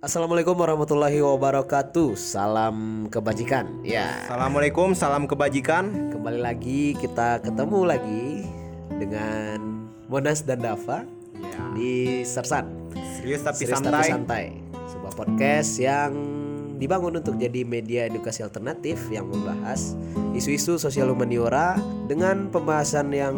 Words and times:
Assalamualaikum 0.00 0.56
warahmatullahi 0.56 1.20
wabarakatuh. 1.20 2.16
Salam 2.16 3.04
kebajikan. 3.12 3.68
Ya, 3.84 4.24
Assalamualaikum, 4.24 4.96
salam 4.96 5.28
kebajikan. 5.28 6.08
kembali 6.08 6.40
lagi 6.40 6.96
kita 6.96 7.44
ketemu 7.44 7.84
lagi 7.84 8.48
dengan 8.96 9.60
Monas 10.08 10.40
dan 10.40 10.64
Dava 10.64 11.04
Ya. 11.36 11.52
di 11.76 12.24
Sersan. 12.24 12.88
Serius 13.20 13.44
tapi 13.44 13.60
Serius 13.60 13.76
santai. 13.76 14.08
santai. 14.08 14.44
Sebuah 14.88 15.12
podcast 15.12 15.76
yang 15.76 16.16
dibangun 16.80 17.20
untuk 17.20 17.36
jadi 17.36 17.60
media 17.68 18.08
edukasi 18.08 18.40
alternatif 18.40 18.96
yang 19.12 19.28
membahas 19.28 20.00
isu-isu 20.32 20.80
sosial 20.80 21.12
humaniora 21.12 21.76
dengan 22.08 22.48
pembahasan 22.48 23.12
yang 23.12 23.36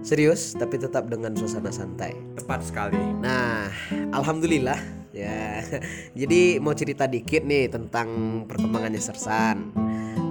serius 0.00 0.56
tapi 0.56 0.80
tetap 0.80 1.12
dengan 1.12 1.36
suasana 1.36 1.68
santai. 1.68 2.16
Tepat 2.32 2.64
sekali. 2.64 2.96
Nah, 3.20 3.68
alhamdulillah 4.16 4.80
ya. 5.16 5.64
Jadi 6.20 6.60
mau 6.60 6.76
cerita 6.76 7.08
dikit 7.08 7.42
nih 7.42 7.72
tentang 7.72 8.08
perkembangannya 8.44 9.00
Sersan. 9.00 9.72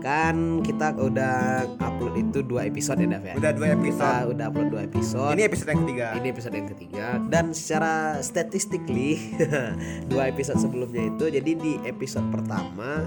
Kan 0.06 0.62
kita 0.62 0.94
udah 1.02 1.66
upload 1.82 2.22
itu 2.22 2.46
dua 2.46 2.70
episode 2.70 3.02
ya, 3.02 3.10
Dav 3.10 3.26
ya. 3.26 3.34
Udah 3.42 3.52
dua 3.58 3.68
Kita 3.74 3.78
episode. 3.82 4.26
udah 4.38 4.46
upload 4.54 4.70
dua 4.70 4.82
episode. 4.86 5.34
Ini 5.34 5.44
episode 5.50 5.70
yang 5.74 5.82
ketiga. 5.82 6.08
Ini 6.14 6.28
episode 6.30 6.56
yang 6.56 6.70
ketiga 6.70 7.06
dan 7.26 7.46
secara 7.58 8.22
statistically 8.22 9.18
dua 10.12 10.30
episode 10.30 10.62
sebelumnya 10.62 11.10
itu 11.10 11.26
jadi 11.34 11.52
di 11.58 11.82
episode 11.90 12.30
pertama 12.30 13.02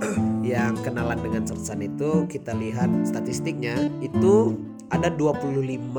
yang 0.46 0.72
kenalan 0.80 1.20
dengan 1.20 1.44
Sersan 1.44 1.84
itu 1.84 2.24
kita 2.32 2.56
lihat 2.56 2.88
statistiknya 3.04 3.92
itu 4.00 4.56
ada 4.88 5.08
25 5.12 5.92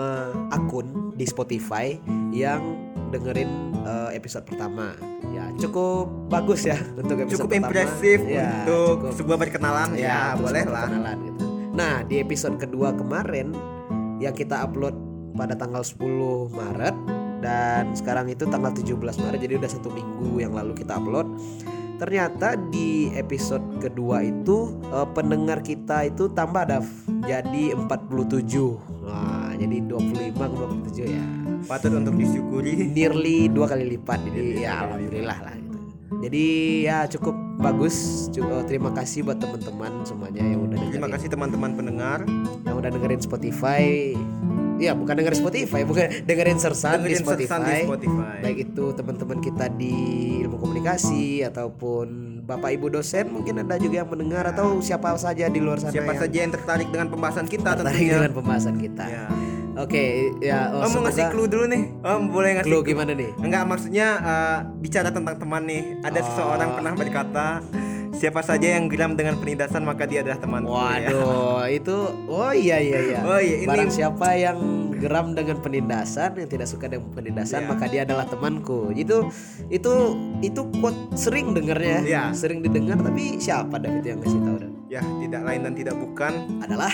akun 0.49 1.13
di 1.13 1.25
Spotify 1.25 1.93
yang 2.33 2.61
dengerin 3.09 3.49
eh, 3.85 4.09
episode 4.17 4.45
pertama. 4.45 4.93
Ya, 5.29 5.45
cukup 5.61 6.09
bagus 6.29 6.65
ya 6.65 6.77
untuk 6.97 7.21
episode 7.21 7.45
Cukup 7.45 7.49
pertama. 7.53 7.67
impresif 7.69 8.19
Ya, 8.25 8.65
untuk 8.65 8.95
cukup 8.97 9.13
sebuah 9.17 9.37
perkenalan. 9.37 9.87
Ya, 9.93 10.33
untuk 10.33 10.49
boleh 10.49 10.63
lah. 10.65 10.87
perkenalan 10.89 11.17
gitu. 11.25 11.43
Nah, 11.73 11.95
di 12.03 12.15
episode 12.19 12.55
kedua 12.57 12.89
kemarin 12.97 13.53
yang 14.19 14.33
kita 14.33 14.65
upload 14.65 14.97
pada 15.37 15.55
tanggal 15.55 15.85
10 15.85 16.51
Maret 16.51 16.95
dan 17.39 17.95
sekarang 17.95 18.27
itu 18.27 18.43
tanggal 18.51 18.75
17 18.75 18.99
Maret 18.99 19.39
jadi 19.39 19.55
udah 19.55 19.69
satu 19.71 19.87
minggu 19.87 20.43
yang 20.43 20.51
lalu 20.51 20.75
kita 20.75 20.99
upload. 20.99 21.29
Ternyata 21.99 22.55
di 22.55 23.11
episode 23.11 23.61
kedua 23.77 24.23
itu 24.23 24.71
eh, 24.87 25.07
pendengar 25.11 25.59
kita 25.59 26.07
itu 26.07 26.31
tambah 26.31 26.63
Dav 26.63 26.87
jadi 27.21 27.75
47. 27.75 27.85
Wah, 29.03 29.51
jadi 29.53 29.77
25 29.83 30.31
ke 30.31 30.55
27 30.95 31.05
ya. 31.05 31.25
Patut 31.67 31.91
untuk 31.91 32.15
disyukuri. 32.15 32.87
Nearly 32.89 33.51
dua 33.51 33.67
kali 33.67 33.83
lipat. 33.89 34.23
Jadi 34.23 34.63
ya 34.63 34.87
alhamdulillah 34.87 35.39
lah 35.43 35.53
gitu. 35.53 35.77
Jadi 36.23 36.45
ya 36.83 37.03
cukup 37.05 37.35
bagus. 37.59 38.27
Cu- 38.31 38.47
eh, 38.47 38.63
terima 38.63 38.95
kasih 38.95 39.27
buat 39.27 39.37
teman-teman 39.37 40.07
semuanya 40.07 40.39
yang 40.39 40.63
udah 40.63 40.79
dengerin 40.79 40.93
Terima 40.95 41.09
kasih 41.11 41.27
teman-teman 41.27 41.71
pendengar. 41.75 42.19
yang 42.63 42.75
udah 42.79 42.89
dengerin 42.89 43.19
Spotify. 43.19 44.15
Iya, 44.79 44.95
bukan 44.95 45.13
dengerin 45.13 45.37
Spotify, 45.37 45.81
bukan 45.83 46.07
dengerin 46.27 46.55
Sersan 46.57 47.03
di 47.03 47.11
Dengerin 47.11 47.19
Spotify. 47.21 47.51
Sersan 47.51 47.61
di 47.61 47.83
Spotify. 47.83 48.37
Baik 48.39 48.57
itu 48.63 48.85
teman-teman 48.91 49.39
kita 49.39 49.65
di 49.69 49.93
ilmu 50.39 50.55
komunikasi 50.55 51.43
ataupun 51.43 52.07
Bapak 52.41 52.71
Ibu 52.71 52.87
dosen 52.89 53.29
mungkin 53.29 53.59
ada 53.59 53.75
juga 53.75 54.01
yang 54.01 54.09
mendengar 54.09 54.47
atau 54.47 54.79
siapa 54.79 55.13
saja 55.15 55.45
di 55.45 55.59
luar 55.59 55.77
sana 55.77 55.91
Siapa 55.91 56.09
yang 56.09 56.21
saja 56.23 56.37
yang 56.39 56.51
tertarik 56.51 56.87
dengan 56.87 57.07
pembahasan 57.07 57.45
kita 57.45 57.75
tertarik 57.75 57.93
tentunya. 57.99 58.15
dengan 58.17 58.33
pembahasan 58.33 58.75
kita. 58.75 59.05
Ya. 59.05 59.25
Oke, 59.77 60.03
ya 60.39 60.73
oh, 60.73 60.83
Om 60.83 60.91
mau 60.91 61.01
ngasih 61.05 61.25
clue 61.29 61.47
dulu 61.47 61.65
nih. 61.65 61.83
Om 61.99 62.21
boleh 62.29 62.49
ngasih 62.57 62.67
clue 62.67 62.81
gimana 62.81 63.11
nih? 63.13 63.29
Enggak 63.37 63.63
maksudnya 63.63 64.07
eh, 64.17 64.57
bicara 64.75 65.07
tentang 65.07 65.35
teman 65.35 65.63
nih. 65.63 65.99
Ada 66.01 66.19
Oh. 66.19 66.25
seseorang 66.25 66.69
pernah 66.73 66.93
berkata, 66.95 67.47
siapa 68.19 68.43
saja 68.43 68.75
yang 68.75 68.91
geram 68.91 69.15
dengan 69.15 69.39
penindasan 69.39 69.87
maka 69.87 70.03
dia 70.03 70.19
adalah 70.19 70.43
temanku. 70.43 70.67
Ya. 70.67 71.07
Waduh, 71.07 71.63
itu 71.71 71.97
oh 72.27 72.51
iya 72.51 72.77
iya 72.83 72.99
iya. 72.99 73.19
Oh 73.31 73.39
iya, 73.39 73.63
ini- 73.63 73.69
Barang 73.71 73.87
siapa 73.87 74.35
yang 74.35 74.59
geram 74.99 75.31
dengan 75.31 75.63
penindasan, 75.63 76.35
yang 76.35 76.49
tidak 76.51 76.67
suka 76.67 76.91
dengan 76.91 77.07
penindasan, 77.15 77.63
Iya. 77.63 77.69
maka 77.71 77.85
dia 77.87 78.01
adalah 78.03 78.27
temanku. 78.27 78.91
Itu 78.91 79.31
itu 79.71 79.93
itu 80.43 80.61
quote 80.83 81.15
sering 81.15 81.55
dengarnya, 81.55 82.03
Iya. 82.03 82.23
sering 82.35 82.59
didengar 82.59 82.99
tapi 82.99 83.39
siapa 83.39 83.79
David 83.79 84.03
yang 84.03 84.19
ngasih 84.19 84.39
tahu? 84.43 84.57
Ya, 84.89 85.05
tidak 85.21 85.41
lain 85.45 85.61
dan 85.63 85.73
tidak 85.77 85.95
bukan 85.95 86.33
Adalah 86.59 86.89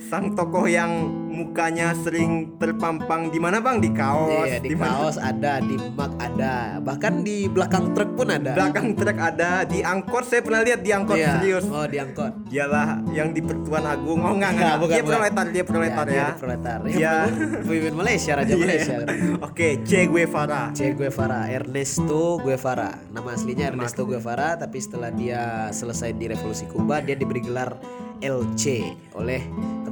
sang 0.00 0.32
tokoh 0.32 0.64
yang 0.64 0.90
mukanya 1.28 1.90
sering 1.96 2.54
terpampang 2.56 3.26
di 3.26 3.36
mana 3.36 3.58
bang 3.58 3.78
di 3.78 3.90
kaos 3.90 4.46
iya, 4.46 4.58
di 4.58 4.70
mana? 4.70 5.02
kaos 5.02 5.16
ada, 5.16 5.58
di 5.58 5.74
mug 5.74 6.14
ada, 6.16 6.78
bahkan 6.78 7.20
di 7.20 7.46
belakang 7.46 7.90
truk 7.90 8.14
pun 8.14 8.30
ada. 8.30 8.54
belakang 8.54 8.94
truk 8.94 9.18
ada 9.18 9.62
di 9.64 9.82
angkot 9.82 10.22
saya 10.22 10.40
pernah 10.40 10.62
lihat 10.62 10.80
di 10.80 10.90
angkot 10.90 11.14
Iya. 11.14 11.30
serius 11.36 11.64
Oh, 11.66 11.82
diangkut. 11.84 12.46
dialah 12.46 13.02
yang 13.10 13.30
di 13.30 13.40
Pertuan 13.40 13.82
Agung 13.84 14.20
oh 14.20 14.30
enggak 14.32 14.50
enggak, 14.52 14.62
Enggak, 14.64 14.78
bukan, 14.78 14.94
dia 14.94 15.02
bukan. 15.02 15.10
proletar 15.12 15.46
dia 15.48 15.64
proletar 15.64 16.04
dia 16.04 16.14
ya, 16.14 16.26
di 16.26 16.38
proletar. 16.38 16.78
Ya, 16.86 17.14
pemimpin 17.60 17.94
Malaysia, 17.94 18.32
raja 18.32 18.52
Iya. 18.52 18.60
Malaysia. 18.60 18.96
oke 19.42 19.68
Che 19.82 20.00
Guevara 20.06 20.62
Che 20.70 20.86
Guevara, 20.92 21.40
Ernesto 21.48 22.38
Guevara. 22.38 22.94
Nama 23.10 23.28
aslinya 23.28 23.64
Ernesto 23.66 24.02
Guevara, 24.04 24.54
tapi 24.54 24.78
setelah 24.78 25.10
dia 25.10 25.42
selesai 25.70 26.14
di 26.14 26.30
Revolusi 26.30 26.62
Kuba, 26.64 26.98
dia 26.98 27.14
diberi 27.14 27.40
gelar 27.40 27.74
LC 28.16 28.86
oleh 29.12 29.42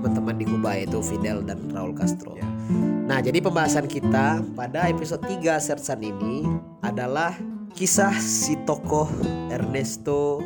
teman-teman 0.02 0.34
di 0.34 0.44
Kuba 0.50 0.74
yaitu 0.74 0.98
Fidel 0.98 1.46
dan 1.46 1.70
Raul 1.70 1.94
Castro. 1.94 2.34
Ya. 2.34 2.42
Nah, 3.06 3.22
jadi 3.22 3.38
pembahasan 3.38 3.86
kita 3.86 4.42
pada 4.58 4.90
episode 4.90 5.22
3 5.22 5.62
Sersan 5.62 6.02
ini 6.02 6.42
adalah 6.82 7.38
kisah 7.70 8.10
si 8.18 8.58
tokoh 8.66 9.06
Ernesto 9.46 10.42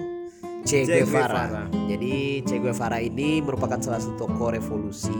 Che 0.60 0.84
Che 0.84 1.08
Guevara. 1.08 1.72
Jadi 1.72 2.44
Che 2.44 2.60
Guevara 2.60 3.00
ini 3.00 3.40
merupakan 3.40 3.80
salah 3.80 3.96
satu 3.96 4.28
tokoh 4.28 4.52
revolusi, 4.52 5.16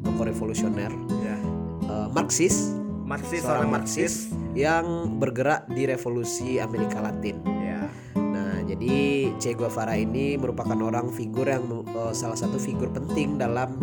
tokoh 0.00 0.24
revolusioner, 0.24 0.92
ya 1.20 1.36
eh, 1.84 2.08
Marxis, 2.08 2.72
Marxis 3.04 3.44
seorang 3.44 3.68
seorang 3.68 3.70
Marxis 3.70 4.12
Marxis 4.32 4.54
yang 4.54 5.18
bergerak 5.18 5.66
di 5.68 5.82
revolusi 5.84 6.62
Amerika 6.62 7.02
Latin. 7.02 7.42
Jadi 8.74 8.96
Che 9.38 9.54
Guevara 9.54 9.94
ini 9.94 10.34
merupakan 10.34 10.74
orang 10.76 11.08
figur 11.08 11.46
yang 11.46 11.64
eh, 11.86 12.12
salah 12.12 12.34
satu 12.34 12.58
figur 12.58 12.90
penting 12.90 13.38
dalam 13.38 13.78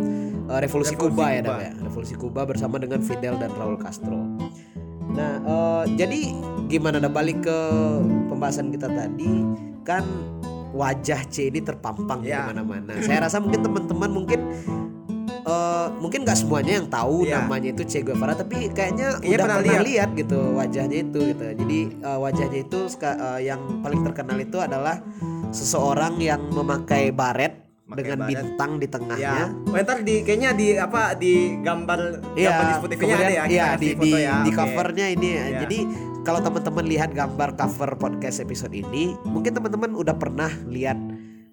eh, 0.52 0.60
revolusi, 0.60 0.94
Revolusi 0.94 1.16
Kuba 1.16 1.26
ya. 1.32 1.42
Dam, 1.42 1.58
ya. 1.60 1.72
Revolusi 1.80 2.16
Kuba 2.20 2.42
bersama 2.44 2.76
dengan 2.78 3.00
Fidel 3.00 3.40
dan 3.40 3.56
Raul 3.56 3.80
Castro. 3.80 4.20
Nah, 5.12 5.34
eh, 5.40 5.84
jadi 5.96 6.20
gimana 6.68 7.00
dah 7.00 7.12
balik 7.12 7.44
ke 7.44 7.58
pembahasan 8.28 8.72
kita 8.72 8.92
tadi 8.92 9.44
kan 9.82 10.04
wajah 10.72 11.28
C 11.28 11.52
ini 11.52 11.60
terpampang 11.60 12.24
di 12.24 12.32
Ya. 12.32 12.48
mana-mana. 12.48 12.96
Saya 13.04 13.28
rasa 13.28 13.44
mungkin 13.44 13.60
teman-teman 13.60 14.08
mungkin 14.08 14.40
eh, 15.52 15.86
mungkin 15.98 16.20
nggak 16.22 16.38
semuanya 16.38 16.74
yang 16.80 16.88
tahu 16.88 17.24
Ya. 17.24 17.40
namanya 17.40 17.70
itu 17.70 17.84
Che 17.84 18.00
Guevara 18.02 18.34
tapi 18.34 18.72
kayaknya 18.72 19.20
Kayaknya 19.20 19.28
udah 19.28 19.46
pernah 19.46 19.58
pernah, 19.60 19.68
lihat. 19.68 19.84
lihat 19.86 20.10
gitu 20.16 20.40
wajahnya 20.56 20.98
itu 21.02 21.20
gitu. 21.28 21.44
Jadi 21.54 21.80
eh, 22.00 22.18
wajahnya 22.18 22.60
itu 22.62 22.80
eh, 22.98 23.40
yang 23.44 23.62
paling 23.80 24.02
terkenal 24.02 24.38
itu 24.38 24.58
adalah 24.58 24.96
seseorang 25.50 26.16
yang 26.18 26.42
memakai 26.48 27.12
baret 27.12 27.60
Pakai 27.84 28.08
dengan 28.08 28.18
baret. 28.18 28.32
bintang 28.32 28.72
di 28.74 28.86
ya 28.86 28.90
tengahnya. 28.90 29.46
oh, 29.68 29.76
ntar 29.78 29.98
di 30.00 30.16
kayaknya 30.22 30.50
di 30.54 30.68
apa 30.74 31.02
di 31.14 31.34
gambar 31.60 32.00
gambar 32.32 32.64
di 32.64 32.74
Spotify-nya 32.80 33.16
ada 33.18 33.28
ya 33.30 33.44
iya, 33.46 33.66
di, 33.76 33.88
foto 33.92 34.04
di, 34.08 34.12
ya 34.16 34.36
di 34.42 34.52
covernya 34.52 35.06
ini 35.12 35.28
ya. 35.30 35.44
Iya. 35.46 35.60
Jadi 35.62 35.80
kalau 36.22 36.40
teman-teman 36.40 36.86
lihat 36.86 37.10
gambar 37.12 37.50
cover 37.56 37.98
podcast 37.98 38.40
episode 38.40 38.72
ini, 38.72 39.18
mungkin 39.26 39.52
teman-teman 39.52 39.92
udah 39.92 40.16
pernah 40.16 40.48
lihat 40.66 40.96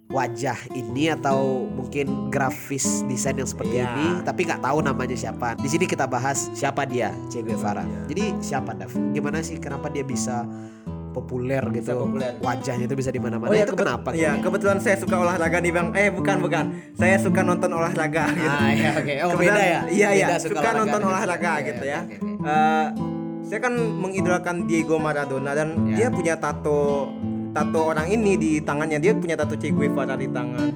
wajah 0.08 0.56
ini 0.72 1.12
atau 1.12 1.68
mungkin 1.68 2.28
grafis 2.28 3.04
desain 3.04 3.36
yang 3.36 3.44
seperti 3.44 3.76
Iya. 3.76 3.86
ini, 3.86 4.06
tapi 4.22 4.40
nggak 4.42 4.60
tahu 4.60 4.78
namanya 4.80 5.12
siapa. 5.14 5.52
Di 5.54 5.68
sini 5.68 5.84
kita 5.84 6.04
bahas 6.04 6.48
siapa 6.52 6.82
dia, 6.82 7.12
Che 7.28 7.40
Guevara. 7.40 7.84
Iya. 7.84 8.00
Jadi 8.08 8.24
siapa 8.40 8.72
Dav? 8.72 8.88
Gimana 9.12 9.38
sih 9.40 9.56
kenapa 9.56 9.86
dia 9.86 10.00
bisa 10.02 10.48
populer 11.08 11.60
gitu? 11.72 11.92
populer. 11.98 12.40
Wajahnya 12.40 12.84
itu 12.84 12.96
bisa 12.96 13.10
di 13.10 13.18
mana-mana. 13.18 13.50
Oh 13.50 13.54
ya 13.54 13.64
itu 13.64 13.74
kenapa? 13.74 14.08
Iya 14.10 14.32
kayaknya? 14.32 14.44
kebetulan 14.44 14.78
saya 14.78 14.96
suka 14.96 15.16
olahraga 15.18 15.56
nih 15.58 15.72
bang. 15.72 15.88
Eh 15.92 16.08
bukan 16.08 16.36
bukan. 16.38 16.64
Saya 16.94 17.16
suka 17.18 17.40
nonton 17.42 17.70
olahraga. 17.70 18.24
Gitu. 18.32 18.48
Ah, 18.48 18.70
iya, 18.70 18.90
oke. 18.94 19.12
Oh, 19.18 19.30
Kebetulan- 19.34 19.56
beda 19.56 19.62
ya? 19.62 19.80
Iya 19.88 20.08
iya. 20.14 20.26
Suka, 20.30 20.40
suka 20.40 20.58
olahraga 20.62 20.78
nonton 20.78 21.00
olahraga 21.04 21.52
Iya, 21.52 21.66
gitu 21.66 21.82
oke, 21.82 21.90
ya. 21.90 22.00
oke, 22.00 22.14
oke. 22.16 22.48
Eh, 22.48 22.86
saya 23.44 23.60
kan 23.60 23.72
mengidolakan 23.74 24.56
Diego 24.64 24.96
Maradona 24.96 25.52
dan 25.52 25.68
Ya. 25.88 25.96
dia 25.96 26.08
punya 26.08 26.34
tato 26.36 27.08
tato 27.58 27.80
orang 27.84 28.06
ini 28.06 28.32
di 28.34 28.50
tangannya. 28.60 28.98
Dia 28.98 29.12
punya 29.12 29.34
tato 29.34 29.54
Che 29.54 29.68
Guevara 29.68 30.14
di 30.14 30.28
tangan. 30.28 30.70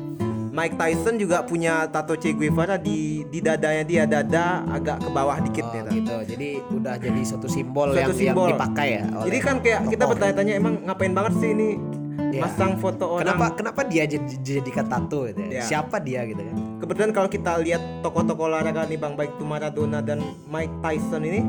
Mike 0.52 0.76
Tyson 0.76 1.16
juga 1.16 1.40
punya 1.40 1.86
tato 1.86 2.12
Che 2.14 2.30
Guevara 2.32 2.76
di 2.76 3.24
di 3.24 3.38
dadanya 3.38 3.80
dia 3.82 4.02
dada 4.04 4.60
agak 4.68 5.00
ke 5.00 5.08
bawah 5.08 5.38
dikit 5.40 5.64
Oh, 5.64 5.72
ya. 5.72 5.82
gitu. 5.88 6.14
Jadi 6.28 6.48
udah 6.68 6.94
jadi 6.98 7.20
suatu 7.22 7.46
simbol, 7.46 7.88
Suatu 7.88 8.10
yang, 8.10 8.10
yang 8.10 8.36
simbol. 8.36 8.48
dipakai 8.50 8.88
ya. 8.90 9.02
oleh 9.08 9.24
Jadi 9.24 9.38
kan 9.40 9.54
kayak 9.58 9.80
kita 9.88 10.04
bertanya-tanya 10.04 10.52
emang 10.54 10.74
ngapain 10.82 11.12
banget 11.12 11.32
sih 11.38 11.50
ini 11.50 11.68
Iya. 12.12 12.44
masang 12.44 12.76
foto 12.76 13.04
orang 13.10 13.24
Kenapa 13.26 13.46
kenapa 13.54 13.80
dia 13.82 14.04
jadi 14.04 14.20
dijadikan 14.26 14.84
tato 14.84 15.24
gitu 15.24 15.40
ya? 15.42 15.48
Iya. 15.50 15.62
Siapa 15.64 15.96
dia 15.98 16.20
gitu 16.24 16.40
kan? 16.42 16.54
Kebetulan 16.78 17.10
kalau 17.10 17.28
kita 17.28 17.52
lihat 17.58 17.80
tokoh-tokoh 18.00 18.44
olahraga 18.46 18.84
nih 18.84 18.96
bang 18.96 19.14
baik 19.14 19.32
itu 19.32 19.44
Maradona 19.46 20.00
dan 20.00 20.20
Mike 20.46 20.74
Tyson 20.80 21.22
ini 21.22 21.40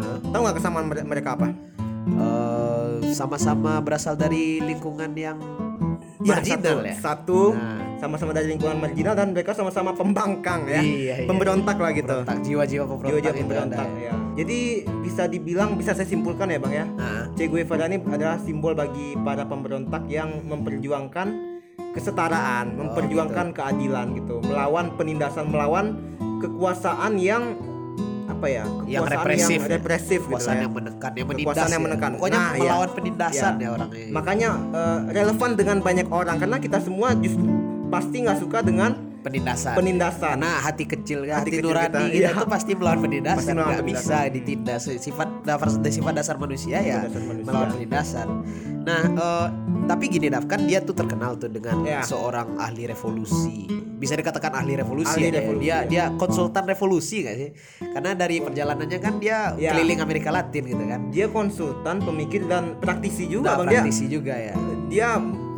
Hah? 0.00 0.18
tahu 0.24 0.40
nggak 0.40 0.56
kesamaan 0.56 0.86
mere- 0.86 1.06
mereka 1.06 1.34
apa? 1.34 1.46
Eh, 2.08 2.67
sama-sama 3.08 3.78
berasal 3.78 4.14
dari 4.14 4.58
lingkungan 4.58 5.12
yang 5.12 5.38
Ya, 6.18 6.34
marginal 6.34 6.58
satu, 6.58 6.82
ya. 6.82 6.94
satu 6.98 7.40
Nah. 7.54 7.78
sama-sama 7.96 8.34
dari 8.34 8.50
lingkungan 8.50 8.74
marginal 8.76 9.14
dan 9.14 9.30
mereka 9.30 9.54
sama-sama 9.54 9.94
pembangkang 9.94 10.66
ya, 10.66 10.82
Iya, 10.82 11.14
iya. 11.14 11.26
pemberontak 11.30 11.78
lah 11.78 11.94
gitu. 11.94 12.26
Jiwa-jiwa 12.42 12.84
pemberontak, 12.84 13.10
Jiwa-jiwa 13.22 13.34
pemberontak 13.38 13.86
ada. 13.86 14.02
ya. 14.02 14.12
Jadi 14.34 14.58
bisa 14.98 15.30
dibilang 15.30 15.78
bisa 15.78 15.94
saya 15.94 16.04
simpulkan 16.04 16.50
ya 16.50 16.58
bang 16.58 16.74
ya. 16.74 16.86
Nah, 16.90 17.22
Che 17.32 17.46
Guevara 17.46 17.86
ini 17.86 18.02
adalah 18.04 18.34
simbol 18.36 18.74
bagi 18.74 19.14
para 19.16 19.46
pemberontak 19.46 20.10
yang 20.10 20.42
memperjuangkan 20.42 21.28
kesetaraan, 21.88 22.66
Oh, 22.68 22.78
memperjuangkan 22.84 23.54
keadilan 23.54 24.06
gitu, 24.14 24.42
melawan 24.42 24.90
penindasan, 24.94 25.46
melawan 25.48 25.94
kekuasaan 26.38 27.14
yang 27.14 27.54
apa 28.38 28.46
ya, 28.48 28.62
kekuasaan 28.62 28.86
yang 28.86 29.04
represif, 29.04 29.58
yang 29.58 29.72
represif 29.74 30.20
gitu 30.20 30.26
kekuasaan 30.30 30.54
ya. 30.54 30.62
yang 30.62 30.72
menekan, 30.72 31.10
yang 31.12 31.26
menindas, 31.26 31.42
Kekuasaan 31.44 31.68
yang 31.68 31.82
ya. 31.82 31.86
menekan. 31.88 32.10
Pokoknya 32.14 32.38
Nah, 32.38 32.48
iya. 32.48 32.60
melawan 32.62 32.90
penindasan 32.94 33.52
Ya. 33.52 33.60
ya 33.60 33.68
orangnya. 33.74 34.06
Makanya 34.08 34.48
eh, 34.72 34.98
relevan 35.12 35.50
dengan 35.52 35.76
banyak 35.80 36.06
orang 36.08 36.36
karena 36.38 36.56
kita 36.56 36.78
semua 36.78 37.08
justru 37.12 37.50
pasti 37.88 38.16
nggak 38.22 38.38
suka 38.38 38.58
dengan 38.60 38.90
penindasan. 39.28 39.74
penindasan. 39.74 40.34
Karena 40.34 40.52
hati 40.58 40.84
kecil, 40.84 41.18
hati, 41.22 41.32
Hati 41.38 41.50
kecil 41.52 41.64
nurani 41.64 41.86
kita, 41.86 42.00
kita, 42.08 42.18
iya. 42.18 42.30
tuh 42.34 42.48
pasti 42.48 42.72
melawan 42.72 42.98
penindasan, 43.00 43.38
Pasti 43.38 43.52
melawan 43.52 43.72
bisa 43.78 43.82
penindasan. 43.84 44.28
ditindas. 44.32 44.80
Sifat 44.98 45.28
dasar 45.42 45.68
sifat 45.86 46.12
dasar 46.14 46.36
manusia 46.36 46.76
ya 46.80 47.04
dasar 47.04 47.22
manusia. 47.22 47.46
melawan 47.46 47.68
penindasan. 47.70 48.28
Nah, 48.78 49.02
eh, 49.04 49.46
tapi 49.84 50.04
gini 50.08 50.26
Daf, 50.26 50.44
kan 50.44 50.64
dia 50.64 50.80
tuh 50.80 50.92
terkenal 50.92 51.36
tuh 51.36 51.48
dengan 51.48 51.84
Ya. 51.84 52.00
seorang 52.00 52.56
ahli 52.56 52.88
revolusi. 52.88 53.68
Bisa 53.98 54.14
dikatakan 54.14 54.54
ahli 54.54 54.74
revolusi. 54.74 55.12
Ahli 55.12 55.24
ya 55.24 55.30
dia. 55.30 55.40
revolusi, 55.42 55.60
dia 55.60 55.74
ya. 55.74 55.78
dia 55.84 56.04
konsultan 56.14 56.64
revolusi 56.64 57.16
gak 57.20 57.36
sih? 57.36 57.50
Karena 57.84 58.14
dari 58.14 58.36
perjalanannya 58.38 58.98
kan 58.98 59.14
dia 59.18 59.52
Ya. 59.54 59.74
keliling 59.74 60.00
Amerika 60.00 60.30
Latin 60.30 60.62
gitu 60.64 60.80
kan. 60.82 61.00
dia 61.08 61.26
konsultan, 61.26 62.00
pemikir 62.00 62.46
dan 62.46 62.78
praktisi 62.78 63.26
juga 63.26 63.52
Nah, 63.52 63.56
bang 63.58 63.66
dia. 63.66 63.72
praktisi 63.80 64.04
juga 64.06 64.34
ya. 64.34 64.54
Dia, 64.88 65.08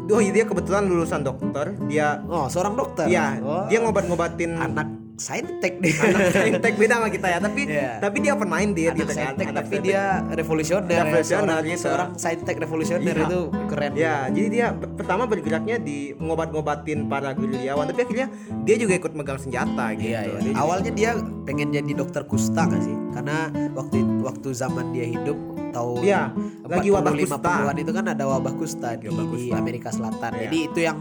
oh 0.06 0.20
dia 0.22 0.44
kebetulan 0.44 0.86
lulusan 0.86 1.20
dokter. 1.20 1.76
Dia, 1.86 2.22
Oh, 2.24 2.46
seorang 2.46 2.74
dokter. 2.74 3.06
ya 3.06 3.36
Oh, 3.40 3.66
dia 3.66 3.82
ngobat-ngobatin 3.82 4.56
anak 4.56 4.88
saintek 5.20 5.74
deh. 5.78 5.92
anak 5.92 6.32
saintek 6.32 6.74
beda 6.74 6.94
sama 6.96 7.08
kita 7.08 7.26
ya. 7.28 7.38
Tapi 7.38 7.60
Iya. 7.62 7.92
tapi 8.00 8.16
dia 8.18 8.32
pemain 8.34 8.68
dia 8.70 8.88
anak 8.88 8.96
gitu 8.96 9.12
kan. 9.12 9.16
saintek 9.20 9.48
tapi 9.52 9.68
saintek. 9.70 9.84
dia 9.84 10.02
revolusioner, 10.32 10.88
ya. 10.90 11.02
Revolusioner 11.04 11.44
seorang, 11.44 11.64
gitu. 11.68 11.82
seorang 11.84 12.10
saintek 12.16 12.56
revolusioner 12.56 13.14
Iya. 13.14 13.26
itu 13.26 13.40
keren 13.68 13.90
Ya, 13.92 14.16
jadi 14.26 14.48
dia 14.48 14.66
per- 14.72 14.96
pertama 14.96 15.22
bergeraknya 15.24 15.76
di 15.78 15.98
ngobat-ngobatin 16.16 17.04
para 17.04 17.30
gerilyawan, 17.32 17.84
tapi 17.84 18.00
akhirnya 18.02 18.26
dia 18.62 18.76
juga 18.76 18.92
ikut 18.96 19.12
megang 19.12 19.36
senjata 19.36 19.86
gitu. 19.92 20.08
Iya, 20.08 20.20
iya. 20.24 20.38
Dia 20.40 20.54
Awalnya 20.56 20.90
dia 20.90 21.10
pengen 21.44 21.68
jadi 21.68 21.92
dokter 21.92 22.24
kusta 22.24 22.64
gak 22.64 22.80
sih? 22.80 22.96
Karena 23.10 23.46
waktu 23.70 24.00
waktu 24.20 24.48
zaman 24.50 24.90
dia 24.90 25.04
hidup 25.04 25.36
tahun 25.70 26.00
Iya, 26.00 26.22
lagi 26.64 26.88
wabah 26.88 27.12
kusta. 27.12 27.36
40-an 27.38 27.76
itu 27.78 27.92
kan 27.92 28.04
ada 28.08 28.24
wabah 28.24 28.54
kusta 28.54 28.96
di, 28.96 29.06
Wabah 29.06 29.20
di 29.20 29.28
kusta. 29.28 29.54
Amerika 29.54 29.88
Selatan. 29.90 30.30
Iya. 30.32 30.40
Jadi 30.46 30.58
itu 30.64 30.80
yang 30.80 30.98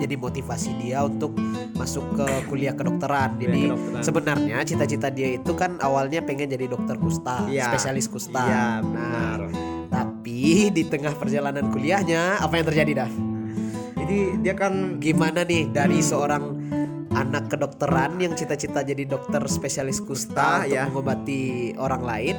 jadi 0.00 0.14
motivasi 0.18 0.70
dia 0.82 1.04
untuk 1.04 1.34
masuk 1.74 2.04
ke 2.16 2.26
kuliah 2.48 2.74
kedokteran. 2.74 3.36
Jadi 3.38 3.70
kedokteran. 3.70 4.02
sebenarnya 4.02 4.56
cita-cita 4.64 5.08
dia 5.10 5.38
itu 5.38 5.52
kan 5.54 5.78
awalnya 5.82 6.22
pengen 6.22 6.50
jadi 6.50 6.66
dokter 6.70 6.96
kusta, 6.98 7.46
Iya. 7.46 7.70
spesialis 7.70 8.06
kusta. 8.10 8.42
Nah, 8.44 8.80
benar. 8.82 9.38
tapi 9.90 10.70
di 10.74 10.82
tengah 10.90 11.14
perjalanan 11.14 11.70
kuliahnya 11.70 12.42
apa 12.42 12.54
yang 12.58 12.66
terjadi 12.66 12.92
dah? 13.06 13.10
Jadi 13.94 14.18
dia 14.44 14.54
kan 14.58 14.98
Gimana 15.00 15.46
nih 15.46 15.70
dari 15.70 16.02
seorang 16.02 16.44
anak 17.14 17.46
kedokteran 17.48 18.18
yang 18.18 18.34
cita-cita 18.34 18.82
jadi 18.82 19.06
dokter 19.06 19.40
spesialis 19.46 20.02
kusta 20.02 20.34
Kusta, 20.34 20.66
untuk 20.66 20.74
ya. 20.74 20.84
mengobati 20.90 21.42
orang 21.78 22.02
lain, 22.02 22.36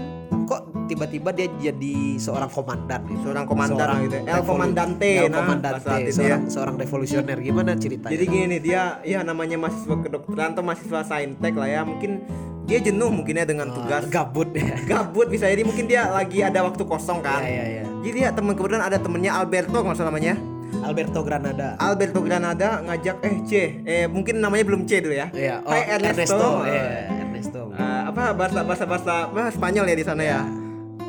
tiba-tiba 0.86 1.30
dia 1.30 1.48
jadi 1.52 1.96
seorang 2.16 2.48
komandan 2.48 3.02
gitu? 3.06 3.20
seorang 3.24 3.46
komandan 3.46 3.78
Seorang 3.78 3.98
gitu. 4.02 4.16
El 4.16 4.26
revolu- 4.26 4.46
Comandante 4.48 5.10
El 5.10 5.26
nah, 5.26 5.38
Comandante, 5.40 5.76
bahasa 5.76 5.90
Latin 5.92 6.14
seorang 6.14 6.42
ya. 6.42 6.50
seorang 6.50 6.76
revolusioner. 6.78 7.38
Gimana 7.40 7.72
ceritanya? 7.76 8.12
Jadi 8.12 8.26
gini 8.26 8.46
nih 8.48 8.62
dia 8.62 8.82
ya 9.02 9.20
namanya 9.22 9.58
mahasiswa 9.58 9.96
kedokteran 9.98 10.54
atau 10.54 10.64
mahasiswa 10.64 11.02
saintek 11.02 11.54
lah 11.54 11.68
ya 11.68 11.82
mungkin 11.82 12.12
dia 12.64 12.80
jenuh 12.80 13.10
mungkinnya 13.10 13.44
dengan 13.44 13.70
Ah, 13.70 13.76
tugas 13.76 14.04
gabut 14.08 14.50
ya. 14.52 14.74
gabut 14.92 15.28
bisa 15.28 15.46
jadi 15.46 15.62
mungkin 15.62 15.86
dia 15.86 16.08
lagi 16.08 16.40
ada 16.40 16.62
waktu 16.62 16.82
kosong 16.82 17.22
kan. 17.22 17.42
Iya, 17.42 17.50
iya, 17.52 17.66
iya. 17.72 17.84
Jadi 18.02 18.18
ya 18.20 18.30
teman 18.32 18.54
kebetulan 18.54 18.84
ada 18.84 18.98
temennya 18.98 19.32
Alberto 19.34 19.76
nggak 19.76 19.94
salah 19.94 20.10
namanya. 20.10 20.34
Alberto 20.76 21.22
Granada. 21.22 21.78
Alberto 21.78 22.20
Granada 22.20 22.84
ngajak 22.84 23.18
eh 23.22 23.36
C 23.44 23.52
eh 23.82 24.06
mungkin 24.06 24.38
namanya 24.38 24.66
belum 24.66 24.84
C 24.84 24.98
dulu 25.00 25.14
ya. 25.14 25.30
Iya, 25.32 25.62
oh, 25.62 25.72
Hai 25.72 25.88
Ernesto. 25.88 26.50
Iya, 26.62 26.84
Ernesto. 27.18 27.62
Eh, 27.72 28.02
apa 28.06 28.34
bahasa 28.34 28.60
bahasa 28.62 28.84
bahasa 28.84 29.16
bahasa 29.28 29.50
Spanyol 29.52 29.86
ya 29.88 29.96
di 29.96 30.04
sana 30.04 30.22
ya. 30.22 30.42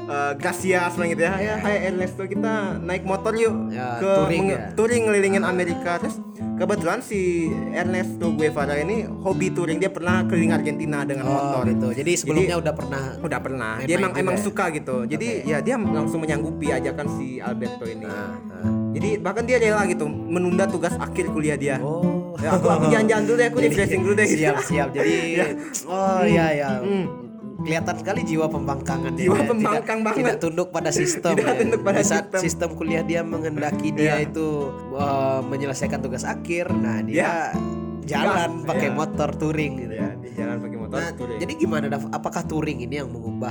Eh, 0.06 0.32
gracias 0.38 0.94
lah 0.94 1.06
gitu 1.08 1.19
ya. 1.20 1.35
Ya, 1.37 1.55
hai 1.58 1.76
Ernesto 1.85 2.23
kita 2.25 2.79
naik 2.79 3.03
motor 3.03 3.35
yuk 3.35 3.75
Ya, 3.75 3.99
ke 3.99 4.06
touring 4.06 4.44
ya. 4.49 4.70
touring 4.73 5.03
ngelilingin 5.05 5.43
Amerika. 5.43 5.99
Terus 5.99 6.23
kebetulan 6.55 7.03
si 7.03 7.50
Ernesto 7.75 8.31
Guevara 8.31 8.79
ini 8.79 9.03
hobi 9.03 9.50
touring 9.50 9.76
dia 9.76 9.91
pernah 9.91 10.23
keliling 10.23 10.55
Argentina 10.55 11.03
dengan 11.03 11.26
Oh, 11.26 11.35
motor 11.35 11.67
gitu. 11.67 11.88
Jadi 11.93 12.12
sebelumnya 12.14 12.55
udah 12.56 12.70
pernah 12.73 13.03
udah 13.19 13.41
pernah 13.41 13.73
dia 13.82 13.97
emang 13.97 14.14
emang 14.14 14.37
ya? 14.37 14.41
suka 14.41 14.70
gitu 14.70 14.97
jadi 15.05 15.26
ya 15.43 15.58
dia 15.58 15.75
langsung 15.75 16.20
menyanggupi 16.20 16.70
ajakan 16.70 17.06
si 17.12 17.26
Alberto 17.38 17.82
ini 17.85 18.06
Nah, 18.06 18.38
jadi 18.93 19.19
bahkan 19.19 19.43
dia 19.43 19.58
rela 19.58 19.82
gitu 19.85 20.06
menunda 20.06 20.64
tugas 20.64 20.94
akhir 20.94 21.29
kuliah 21.29 21.58
dia 21.58 21.76
Oh. 21.82 22.38
Ya, 22.38 22.53
aku 22.53 22.69
aku 22.69 22.87
jalan-jalan 22.87 23.23
dulu 23.25 23.37
deh 23.37 23.47
aku 23.49 23.58
refreshing 23.67 24.00
dulu 24.00 24.14
deh 24.14 24.29
siap 24.29 24.56
siap 24.62 24.88
jadi 24.93 25.14
Ya. 25.37 25.47
oh 25.85 26.23
iya 26.23 26.47
ya 26.55 26.70
Hmm. 26.79 27.25
Kelihatan 27.67 27.95
sekali 27.99 28.21
jiwa 28.23 28.47
pembangkangan. 28.47 29.13
Jiwa 29.19 29.35
Tidak- 29.37 29.51
pembangkang 29.51 29.99
banget. 30.01 30.19
tidak 30.23 30.37
tunduk 30.39 30.69
pada 30.71 30.91
sistem 30.95 31.35
Tidak 31.35 31.51
ya. 31.51 31.59
tunduk 31.61 31.81
pada 31.83 32.01
Di 32.01 32.07
saat 32.07 32.25
sistem. 32.31 32.41
sistem 32.47 32.71
kuliah 32.79 33.03
dia 33.03 33.21
mengendaki 33.21 33.91
dia 33.91 34.23
Iya. 34.23 34.31
itu 34.31 34.47
uh, 34.95 35.43
menyelesaikan 35.43 35.99
tugas 35.99 36.23
akhir 36.23 36.71
nah 36.71 37.03
dia 37.03 37.51
jalan 38.07 38.63
Gas, 38.63 38.69
pakai 38.71 38.89
iya. 38.89 38.95
motor 38.95 39.29
touring 39.35 39.73
gitu 39.83 39.95
ya 39.99 40.11
di 40.15 40.29
jalan 40.31 40.57
pakai 40.63 40.79
motor 40.79 40.99
nah, 41.03 41.11
touring. 41.11 41.39
jadi 41.43 41.53
gimana 41.59 41.87
apakah 42.15 42.43
touring 42.47 42.79
ini 42.87 43.03
yang 43.03 43.11
mengubah 43.11 43.51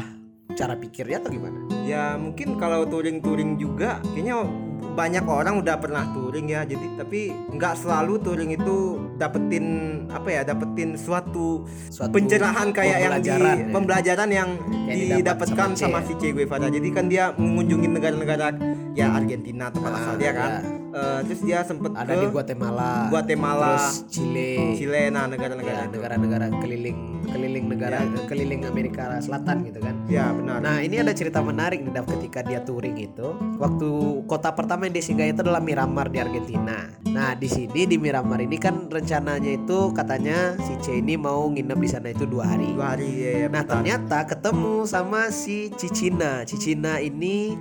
cara 0.55 0.79
pikirnya 0.79 1.19
atau 1.19 1.27
gimana 1.27 1.67
ya 1.83 2.15
mungkin 2.15 2.55
kalau 2.55 2.87
touring-touring 2.87 3.59
juga 3.59 3.99
kayaknya 4.15 4.47
banyak 4.93 5.25
orang 5.25 5.57
udah 5.57 5.75
pernah 5.81 6.05
touring 6.13 6.47
ya 6.51 6.61
jadi 6.67 6.85
tapi 7.01 7.33
nggak 7.33 7.73
selalu 7.81 8.21
touring 8.21 8.51
itu 8.53 9.01
dapetin 9.17 9.65
apa 10.11 10.27
ya 10.29 10.41
dapetin 10.45 10.93
suatu, 10.99 11.65
Suatu 11.89 12.13
pencerahan 12.13 12.69
kayak 12.69 12.97
yang 13.01 13.13
di 13.19 13.29
pembelajaran, 13.31 13.55
ya. 13.57 13.73
pembelajaran 13.73 14.29
yang, 14.29 14.49
Yang 14.85 14.97
didapat 14.99 15.47
didapatkan 15.47 15.69
sama 15.75 15.99
sama, 15.99 15.99
si 16.07 16.13
Che 16.21 16.29
Guevara 16.35 16.67
jadi 16.69 16.89
kan 16.93 17.05
dia 17.09 17.31
mengunjungi 17.35 17.87
negara-negara 17.89 18.47
ya 18.93 19.11
Argentina 19.11 19.71
tempat 19.73 19.91
Ah, 19.95 19.99
asal 19.99 20.13
dia 20.19 20.31
kan 20.35 20.51
ya. 20.61 20.84
Eh, 20.95 21.19
terus 21.27 21.41
dia 21.43 21.59
sempet 21.59 21.91
ada 21.91 22.07
ke 22.07 22.23
di 22.23 22.27
Guatemala. 22.31 23.11
Guatemala, 23.11 23.75
terus 23.75 24.07
Chile. 24.07 24.79
Chile 24.79 24.95
ya, 24.95 25.09
nah 25.11 25.27
negara-negara 25.27 25.79
itu. 25.83 25.91
negara-negara 25.99 26.45
keliling 26.63 26.99
keliling 27.27 27.65
negara 27.67 27.99
keliling 28.31 28.63
Amerika 28.63 29.19
Selatan 29.19 29.67
gitu 29.67 29.83
kan. 29.83 29.91
Ya 30.07 30.31
benar. 30.31 30.63
Nah 30.63 30.79
ini 30.79 31.03
ada 31.03 31.11
cerita 31.11 31.43
menarik 31.43 31.83
nih 31.83 31.91
Dav 31.91 32.07
ketika 32.07 32.39
dia 32.41 32.63
touring 32.63 32.95
itu. 32.95 33.35
Waktu 33.59 33.89
kota 34.23 34.55
pertama 34.55 34.87
yang 34.87 34.95
dia 34.95 35.03
singgah 35.03 35.27
itu 35.27 35.43
adalah 35.43 35.59
Miramar 35.59 36.07
di 36.07 36.23
Argentina. 36.23 36.87
Nah 37.03 37.35
di 37.35 37.51
sini 37.51 37.83
di 37.83 37.99
Miramar 37.99 38.39
ini 38.39 38.55
kan 38.55 38.87
rencananya 38.87 39.51
itu 39.51 39.91
katanya 39.91 40.55
si 40.63 40.79
C 40.79 41.03
ini 41.03 41.19
mau 41.19 41.43
nginep 41.51 41.75
di 41.75 41.89
sana 41.91 42.07
itu 42.07 42.23
dua 42.23 42.55
hari. 42.55 42.71
Dua 42.71 42.95
hari 42.95 43.09
ya, 43.19 43.31
ya, 43.43 43.47
Nah 43.51 43.67
benar. 43.67 43.83
ternyata 43.83 44.17
ketemu 44.31 44.87
sama 44.87 45.27
si 45.27 45.75
Cicina. 45.75 46.47
Cicina 46.47 47.03
ini 47.03 47.51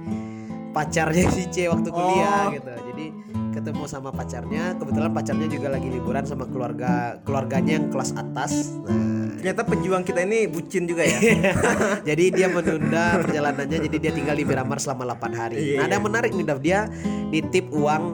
pacarnya 0.70 1.26
si 1.30 1.50
C 1.50 1.66
waktu 1.66 1.90
kuliah 1.90 2.46
Oh. 2.46 2.54
gitu. 2.54 2.72
Jadi 2.94 3.06
ketemu 3.64 3.88
sama 3.88 4.12
pacarnya. 4.12 4.76
Kebetulan 4.76 5.10
pacarnya 5.16 5.48
juga 5.48 5.72
lagi 5.72 5.88
liburan 5.88 6.28
sama 6.28 6.44
keluarga 6.44 7.16
keluarganya 7.24 7.80
yang 7.80 7.88
kelas 7.88 8.12
atas. 8.12 8.76
Nah. 8.84 9.40
Ternyata 9.40 9.64
pejuang 9.64 10.04
kita 10.04 10.20
ini 10.20 10.44
bucin 10.44 10.84
juga 10.84 11.08
ya? 11.08 11.16
Jadi 12.12 12.24
dia 12.28 12.52
menunda 12.52 13.20
perjalanannya 13.24 13.76
jadi 13.76 13.96
dia 14.00 14.12
tinggal 14.12 14.36
di 14.36 14.44
Miramar 14.44 14.80
selama 14.80 15.16
8 15.16 15.32
hari. 15.36 15.56
Iya, 15.60 15.76
Nah, 15.80 15.84
ada 15.84 15.92
yang 15.96 16.04
menarik 16.04 16.32
nih 16.32 16.44
Dav, 16.44 16.58
dia 16.64 16.88
nitip 17.28 17.68
uang 17.68 18.04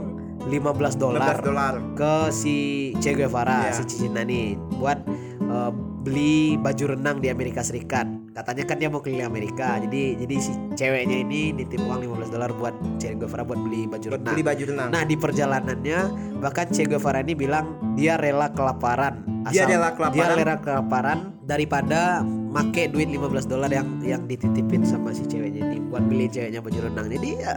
15 0.50 0.99
dolar 0.99 1.38
15 1.38 1.47
dolar. 1.47 1.75
ke 1.95 2.14
si 2.35 2.57
Che 2.99 3.14
Guevara, 3.14 3.71
Iya. 3.71 3.78
si 3.78 3.83
Cicina 3.87 4.26
nih 4.26 4.59
buat 4.75 4.99
eh, 5.38 5.71
beli 6.02 6.59
baju 6.59 6.99
renang 6.99 7.23
di 7.23 7.30
Amerika 7.30 7.62
Serikat. 7.62 8.07
Katanya 8.30 8.62
kan 8.62 8.76
dia 8.78 8.87
mau 8.87 9.02
keliling 9.02 9.26
Amerika. 9.26 9.82
Jadi 9.82 10.14
jadi 10.22 10.34
si 10.38 10.52
ceweknya 10.78 11.26
ini 11.26 11.50
nitip 11.50 11.82
uang 11.82 12.06
15 12.06 12.30
dolar 12.30 12.50
buat 12.54 12.75
Che 13.02 13.18
Guevara 13.18 13.42
buat 13.42 13.58
beli 13.58 13.90
baju 13.90 14.06
buat 14.06 14.22
renang. 14.22 14.34
beli 14.34 14.42
baju 14.46 14.62
renang 14.70 14.88
Nah, 14.94 15.02
di 15.02 15.16
perjalanannya 15.18 15.99
bahkan 16.38 16.66
Che 16.70 16.87
Guevara 16.87 17.26
ini 17.26 17.34
bilang 17.34 17.75
dia 17.99 18.14
rela 18.14 18.54
kelaparan. 18.54 19.26
Dia 19.50 19.66
rela 19.66 19.90
kelaparan. 19.99 20.14
Dia 20.14 20.26
rela 20.38 20.56
kelaparan 20.62 21.18
daripada 21.42 22.22
make 22.22 22.87
duit 22.94 23.10
15 23.10 23.50
dolar 23.50 23.70
yang 23.70 23.99
yang 24.06 24.22
dititipin 24.30 24.87
sama 24.87 25.10
si 25.10 25.26
ceweknya 25.26 25.66
ini 25.66 25.78
buat 25.90 26.06
beli 26.06 26.30
ceweknya 26.30 26.62
baju 26.62 26.78
renang. 26.87 27.06
Jadi 27.10 27.30
ya 27.42 27.54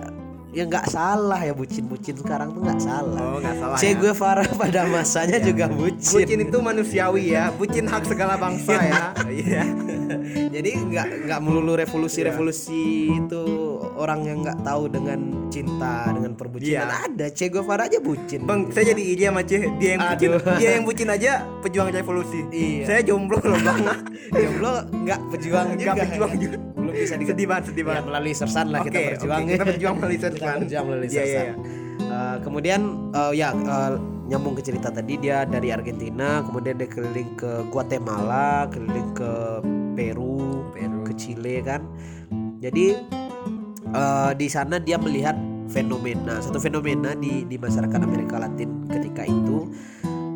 ya 0.54 0.64
nggak 0.64 0.86
salah 0.86 1.42
ya 1.42 1.52
bucin-bucin 1.52 2.14
sekarang 2.14 2.54
tuh 2.54 2.62
nggak 2.62 2.78
salah. 2.78 3.20
oh 3.20 3.38
nggak 3.38 3.56
salah 3.58 3.74
Che 3.76 3.90
ya. 3.90 3.98
Guevara 3.98 4.46
pada 4.54 4.86
masanya 4.86 5.38
juga 5.40 5.66
bucin. 5.68 6.14
bucin 6.14 6.40
itu 6.40 6.58
manusiawi 6.60 7.34
ya 7.34 7.50
bucin 7.50 7.86
hak 7.86 8.06
segala 8.06 8.38
bangsa 8.38 8.74
ya 8.78 9.04
iya 9.44 9.64
Jadi 10.54 10.72
nggak 10.86 11.26
nggak 11.26 11.40
melulu 11.42 11.74
revolusi-revolusi 11.74 12.84
itu 13.12 13.44
orang 13.96 14.22
yang 14.24 14.38
nggak 14.40 14.62
tahu 14.62 14.86
dengan 14.88 15.20
cinta 15.50 16.14
dengan 16.14 16.32
perbucinan 16.34 16.86
Iya. 16.86 16.86
ada 17.04 17.28
Che 17.28 17.50
Guevara 17.50 17.86
aja 17.86 17.98
bucin 17.98 18.46
Bang, 18.46 18.70
saya 18.70 18.94
jadi 18.94 19.04
iri 19.04 19.24
sama. 19.26 19.42
Dia 19.42 19.60
yang 19.90 20.02
bucin, 20.06 20.30
Aduh. 20.30 20.56
dia 20.56 20.70
yang 20.72 20.84
bucin 20.84 21.10
aja 21.10 21.32
pejuang 21.60 21.90
revolusi. 21.90 22.40
Iya. 22.50 22.84
Saya 22.86 23.02
jomblo 23.04 23.40
loh 23.40 23.58
bang. 23.58 23.80
jomblo 24.38 24.74
nggak 25.02 25.20
pejuang 25.32 25.68
juga 25.76 25.92
pejuang 25.98 26.32
ya. 26.32 26.40
juga. 26.40 26.58
Bisa 26.96 27.16
di 27.16 27.26
Sedih 27.26 27.46
banget, 27.46 27.64
sedih 27.70 27.84
Ya, 27.84 27.88
banget. 27.90 28.04
melalui 28.06 28.34
sersan 28.34 28.66
lah 28.70 28.80
kita 28.82 28.96
Oke, 28.96 29.08
berjuang 29.12 29.42
oke, 29.42 29.52
kita 29.52 29.66
berjuang 29.66 29.96
melalui 29.98 30.18
Kita 30.20 30.28
sersan. 30.30 30.58
berjuang 30.62 30.86
melalui 30.86 31.08
Iya, 31.08 31.14
iya, 31.14 31.24
sersan. 31.26 31.46
iya. 31.46 31.56
Eh, 32.04 32.38
kemudian 32.42 32.82
eh, 33.12 33.34
ya 33.34 33.50
eh, 33.52 33.92
nyambung 34.24 34.54
ke 34.54 34.64
cerita 34.64 34.88
tadi 34.88 35.14
dia 35.18 35.44
dari 35.44 35.70
Argentina 35.70 36.40
kemudian 36.42 36.76
dia 36.76 36.88
keliling 36.88 37.36
ke 37.36 37.52
Guatemala 37.68 38.66
keliling 38.68 39.12
ke 39.12 39.32
Peru, 39.94 40.64
ke 41.04 41.14
Chile 41.14 41.60
kan 41.62 41.82
jadi 42.58 42.86
eh, 43.90 44.32
di 44.34 44.48
sana 44.48 44.80
dia 44.80 44.96
melihat 44.96 45.36
fenomena 45.68 46.40
satu 46.40 46.58
fenomena 46.58 47.12
di 47.14 47.44
di 47.44 47.56
masyarakat 47.58 48.00
Amerika 48.00 48.38
Latin 48.38 48.86
ketika 48.88 49.24
itu 49.24 49.70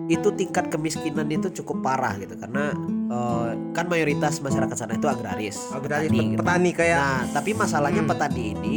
itu 0.08 0.30
tingkat 0.34 0.72
kemiskinan 0.72 1.28
itu 1.28 1.52
cukup 1.54 1.84
parah 1.84 2.16
gitu 2.16 2.36
karena 2.36 2.72
eh, 3.08 3.50
kan 3.72 3.86
mayoritas 3.88 4.40
masyarakat 4.40 4.76
sana 4.76 4.94
itu 4.94 5.08
agraris 5.08 5.58
Agraris, 5.70 6.08
petani 6.08 6.18
pet- 6.18 6.30
gitu. 6.30 6.40
petani 6.40 6.70
kayak 6.72 7.00
Nah, 7.00 7.24
tapi 7.32 7.52
masalahnya 7.54 8.02
Hmm. 8.04 8.12
petani 8.12 8.44
ini 8.52 8.76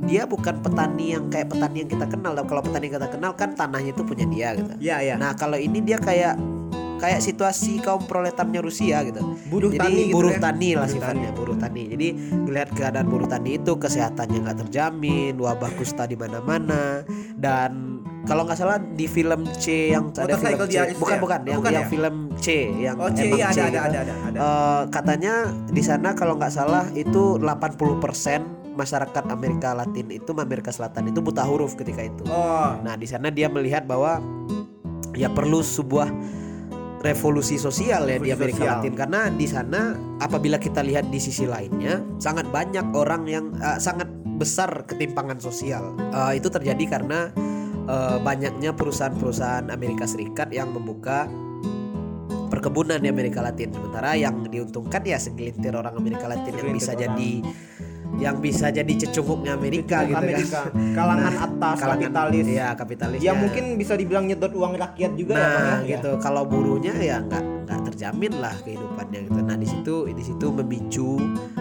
dia 0.00 0.24
bukan 0.24 0.58
petani 0.58 1.12
yang 1.12 1.28
kayak 1.28 1.48
petani 1.48 1.84
yang 1.84 1.90
kita 1.90 2.06
kenal. 2.08 2.32
Kalau 2.34 2.62
petani 2.64 2.88
yang 2.88 2.96
kita 2.96 3.08
kenal 3.12 3.32
kan 3.36 3.52
tanahnya 3.52 3.92
itu 3.92 4.02
punya 4.02 4.24
dia 4.24 4.48
gitu. 4.56 4.72
Iya, 4.80 4.96
iya. 5.02 5.14
Nah, 5.14 5.36
kalau 5.36 5.54
ini 5.54 5.78
dia 5.80 6.00
kayak 6.00 6.40
kayak 6.96 7.20
situasi 7.20 7.80
kaum 7.80 8.04
proletarnya 8.04 8.60
Rusia 8.60 9.00
gitu. 9.04 9.20
Buruh 9.48 9.72
Jadi 9.72 9.80
tani 9.80 10.02
gitu 10.04 10.14
buruh 10.16 10.34
ya. 10.34 10.40
tani 10.40 10.68
lah 10.72 10.84
Buruh 10.84 10.94
sifatnya, 10.94 11.30
buruh 11.32 11.56
tani. 11.56 11.82
Jadi 11.88 12.08
ngelihat 12.44 12.68
keadaan 12.72 13.08
buruh 13.08 13.24
tani 13.24 13.56
itu 13.56 13.72
kesehatannya 13.72 14.38
nggak 14.40 14.58
terjamin, 14.64 15.34
wabah 15.36 15.72
kusta 15.76 16.04
di 16.04 16.16
mana-mana 16.16 17.00
dan 17.36 18.00
kalau 18.30 18.46
nggak 18.46 18.58
salah 18.62 18.78
di 18.78 19.10
film 19.10 19.42
C 19.58 19.90
yang 19.90 20.14
ada 20.14 20.38
film 20.38 20.58
C, 20.70 20.78
bukan 20.94 21.18
ya? 21.18 21.18
bukan 21.18 21.40
yang 21.42 21.58
Bukan 21.58 21.72
yang 21.74 21.82
ya? 21.82 21.90
film 21.90 22.14
C 22.38 22.46
yang 22.78 22.96
Oh, 23.02 23.10
C, 23.10 23.26
iya, 23.26 23.50
ada, 23.50 23.54
C 23.54 23.58
ada, 23.58 23.66
gitu. 23.66 23.80
ada, 23.82 23.98
ada, 23.98 24.14
ada. 24.22 24.38
Eh, 24.38 24.82
katanya 24.94 25.34
di 25.66 25.82
sana 25.82 26.14
kalau 26.14 26.38
nggak 26.38 26.54
salah 26.54 26.86
itu 26.94 27.42
80% 27.42 27.98
masyarakat 28.78 29.24
Amerika 29.28 29.74
Latin 29.74 30.06
itu 30.08 30.30
Amerika 30.38 30.70
Selatan 30.70 31.10
itu 31.10 31.18
buta 31.18 31.42
huruf 31.42 31.74
ketika 31.74 32.06
itu. 32.06 32.22
Oh, 32.30 32.78
Nah, 32.80 32.94
di 32.94 33.10
sana 33.10 33.34
dia 33.34 33.50
melihat 33.50 33.82
bahwa 33.84 34.22
ya 35.18 35.26
perlu 35.26 35.58
sebuah 35.58 36.06
revolusi 37.02 37.58
sosial 37.58 38.06
ya 38.06 38.22
di 38.22 38.30
Amerika 38.30 38.62
sosial. 38.62 38.78
Latin 38.78 38.94
karena 38.94 39.20
di 39.32 39.46
sana 39.50 39.80
apabila 40.22 40.60
kita 40.60 40.86
lihat 40.86 41.10
di 41.10 41.18
sisi 41.18 41.50
lainnya 41.50 41.98
sangat 42.22 42.46
banyak 42.46 42.94
orang 42.94 43.26
yang 43.26 43.50
eh, 43.58 43.82
sangat 43.82 44.06
besar 44.38 44.86
ketimpangan 44.86 45.42
sosial. 45.42 45.98
Eh, 46.14 46.38
itu 46.38 46.46
terjadi 46.46 46.84
karena 46.86 47.34
eh, 47.90 48.16
banyaknya 48.22 48.70
perusahaan-perusahaan 48.72 49.66
Amerika 49.68 50.06
Serikat 50.06 50.54
yang 50.54 50.70
membuka 50.70 51.26
perkebunan 52.50 52.98
di 52.98 53.08
Amerika 53.08 53.40
Latin 53.40 53.70
sementara 53.70 54.14
yang 54.14 54.46
diuntungkan 54.46 55.02
ya 55.02 55.16
segelintir 55.16 55.74
orang 55.74 55.94
Amerika 55.96 56.26
Latin 56.26 56.54
yang 56.54 56.70
bisa 56.70 56.92
orang. 56.92 57.02
jadi 57.14 57.32
yang 58.18 58.36
bisa 58.42 58.68
jadi 58.74 58.90
cecunguknya 59.06 59.54
Amerika 59.54 60.02
gitu 60.02 60.18
Amerika. 60.18 60.66
kan. 60.68 60.92
Kalangan 60.92 61.34
atas, 61.40 61.76
kapitalis. 61.78 62.44
Iya, 62.44 62.68
kapitalis. 62.74 63.18
Ya 63.22 63.32
mungkin 63.32 63.78
bisa 63.78 63.94
dibilang 63.94 64.26
nyedot 64.26 64.50
uang 64.50 64.76
rakyat 64.76 65.14
juga 65.14 65.38
ya, 65.38 65.46
Bang, 65.46 65.62
Nah, 65.62 65.78
ya? 65.80 65.88
gitu. 65.96 66.10
Kalau 66.18 66.42
buruhnya 66.44 66.92
ya 66.98 67.22
nggak 67.22 67.44
nggak 67.70 67.80
terjamin 67.86 68.32
lah 68.42 68.52
kehidupannya 68.66 69.20
gitu. 69.30 69.40
Nah, 69.40 69.56
di 69.56 69.68
situ 69.70 69.94
di 70.10 70.24
situ 70.26 70.46
memicu 70.52 71.10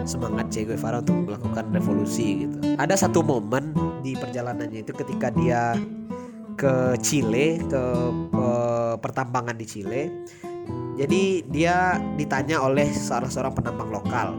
semangat 0.03 0.49
Che 0.49 0.65
Guevara 0.65 0.99
untuk 0.99 1.31
melakukan 1.31 1.65
revolusi 1.69 2.49
gitu. 2.49 2.57
Ada 2.75 3.07
satu 3.07 3.21
momen 3.21 3.71
di 4.01 4.17
perjalanannya 4.17 4.83
itu 4.83 4.91
ketika 4.91 5.29
dia 5.31 5.77
ke 6.59 6.99
Chile, 6.99 7.63
ke 7.63 7.83
eh, 8.35 8.95
pertambangan 8.99 9.55
di 9.55 9.63
Chile. 9.63 10.01
Jadi 10.99 11.47
dia 11.47 11.95
ditanya 12.19 12.59
oleh 12.59 12.91
seorang 12.91 13.31
seorang 13.31 13.53
penambang 13.55 13.89
lokal. 13.89 14.29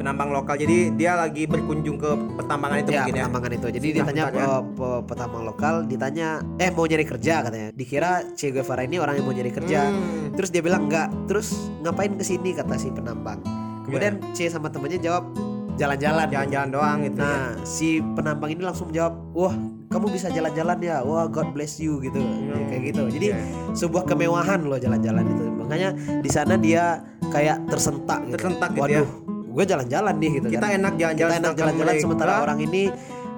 penambang 0.00 0.32
lokal. 0.32 0.56
Jadi 0.56 0.96
dia 0.96 1.12
lagi 1.12 1.44
berkunjung 1.44 2.00
ke 2.00 2.08
pertambangan 2.32 2.80
itu 2.80 2.88
ya, 2.88 3.04
mungkin 3.04 3.12
ya. 3.12 3.18
pertambangan 3.20 3.52
itu. 3.52 3.66
Jadi 3.68 3.86
Nah, 3.90 3.96
ditanya 4.00 4.22
bentar 4.32 4.40
ya. 4.40 4.60
pe- 4.64 5.02
petambang 5.04 5.42
lokal, 5.44 5.74
ditanya, 5.84 6.28
eh 6.56 6.70
mau 6.72 6.88
nyari 6.88 7.04
kerja 7.04 7.34
katanya. 7.44 7.68
Dikira 7.76 8.10
Che 8.32 8.48
Guevara 8.48 8.80
ini 8.80 8.96
orang 8.96 9.20
yang 9.20 9.28
mau 9.28 9.36
nyari 9.36 9.52
kerja. 9.52 9.92
Hmm. 9.92 10.32
Terus 10.32 10.48
dia 10.48 10.62
bilang 10.64 10.88
enggak. 10.88 11.12
Terus 11.28 11.52
ngapain 11.84 12.16
ke 12.16 12.24
sini 12.24 12.56
kata 12.56 12.80
si 12.80 12.88
penambang. 12.88 13.44
Kemudian 13.84 14.24
C 14.32 14.48
sama 14.48 14.72
temannya 14.72 15.04
jawab 15.04 15.28
jalan-jalan. 15.80 16.26
Jalan-jalan 16.28 16.68
doang 16.68 16.98
gitu 17.02 17.18
ya. 17.18 17.24
Nah, 17.24 17.44
si 17.64 17.88
penambang 18.12 18.50
ini 18.52 18.62
langsung 18.62 18.92
jawab, 18.92 19.14
"Wah, 19.32 19.54
kamu 19.88 20.06
bisa 20.12 20.28
jalan-jalan 20.28 20.78
ya. 20.84 21.00
Wah, 21.00 21.24
God 21.26 21.56
bless 21.56 21.80
you 21.80 21.96
gitu." 22.04 22.20
Ya, 22.20 22.56
kayak 22.68 22.82
gitu. 22.92 23.02
Jadi 23.08 23.26
Iya. 23.32 23.40
sebuah 23.72 24.04
kemewahan 24.04 24.60
loh 24.68 24.76
jalan-jalan 24.76 25.24
itu. 25.24 25.44
Makanya 25.56 25.88
di 26.20 26.30
sana 26.30 26.54
dia 26.60 27.00
kayak 27.32 27.66
tersentak 27.66 28.20
gitu. 28.28 28.36
Tersentak 28.36 28.70
gitu 28.76 28.84
ya. 28.84 29.02
Waduh, 29.02 29.08
gue 29.50 29.64
jalan-jalan 29.66 30.14
nih 30.20 30.30
gitu 30.38 30.48
Kita 30.54 30.66
kan. 30.68 30.76
enak 30.78 30.92
jalan-jalan 30.94 31.32
Kita 31.34 31.40
enak 31.42 31.54
jalan-jalan 31.58 31.94
sementara 31.98 32.32
orang 32.44 32.58
ini 32.62 32.82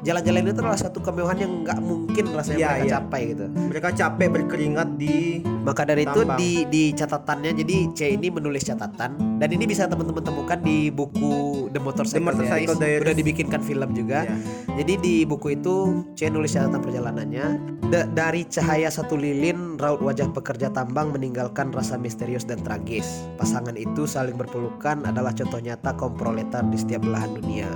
jalan-jalan 0.02 0.50
itu 0.50 0.60
adalah 0.60 0.78
satu 0.78 0.98
kemewahan 0.98 1.38
yang 1.38 1.52
nggak 1.62 1.78
mungkin 1.78 2.24
rasanya 2.30 2.58
Iya, 2.58 2.68
mereka 2.68 2.84
iya. 2.84 2.92
capai 2.98 3.20
gitu. 3.30 3.44
Mereka 3.48 3.88
capek 3.94 4.28
berkeringat 4.30 4.88
di 4.98 5.16
Maka 5.62 5.86
dari 5.86 6.02
itu 6.02 6.26
Tambang. 6.26 6.38
di 6.42 6.66
di 6.66 6.90
catatannya 6.90 7.54
jadi 7.54 7.76
C 7.94 8.00
ini 8.18 8.34
menulis 8.34 8.66
catatan 8.66 9.38
dan 9.38 9.48
ini 9.48 9.62
bisa 9.62 9.86
teman-teman 9.86 10.18
temukan 10.20 10.58
di 10.58 10.90
buku 10.90 11.70
The 11.70 11.78
Motorcycle, 11.78 12.18
The 12.18 12.26
Motorcycle 12.26 12.74
Diaries. 12.74 12.82
Diaries. 12.82 13.02
Udah 13.06 13.14
dibikinkan 13.14 13.60
film 13.62 13.90
juga. 13.94 14.26
Iya. 14.26 14.36
Jadi 14.82 14.92
di 14.98 15.14
buku 15.22 15.54
itu 15.54 16.02
C 16.18 16.26
nulis 16.26 16.50
catatan 16.50 16.82
perjalanannya 16.82 17.46
Da- 17.94 18.10
dari 18.10 18.42
cahaya 18.42 18.90
satu 18.90 19.14
lilin 19.14 19.78
raut 19.78 20.02
wajah 20.02 20.34
pekerja 20.34 20.74
tambang 20.74 21.14
meninggalkan 21.14 21.70
rasa 21.70 21.94
misterius 21.94 22.42
dan 22.42 22.58
tragis. 22.58 23.06
Pasangan 23.38 23.78
itu 23.78 24.02
saling 24.02 24.34
berpelukan 24.34 25.06
adalah 25.06 25.30
contoh 25.30 25.62
nyata 25.62 25.94
kaum 25.94 26.18
proletar 26.18 26.66
di 26.66 26.74
setiap 26.74 27.06
belahan 27.06 27.38
dunia. 27.38 27.70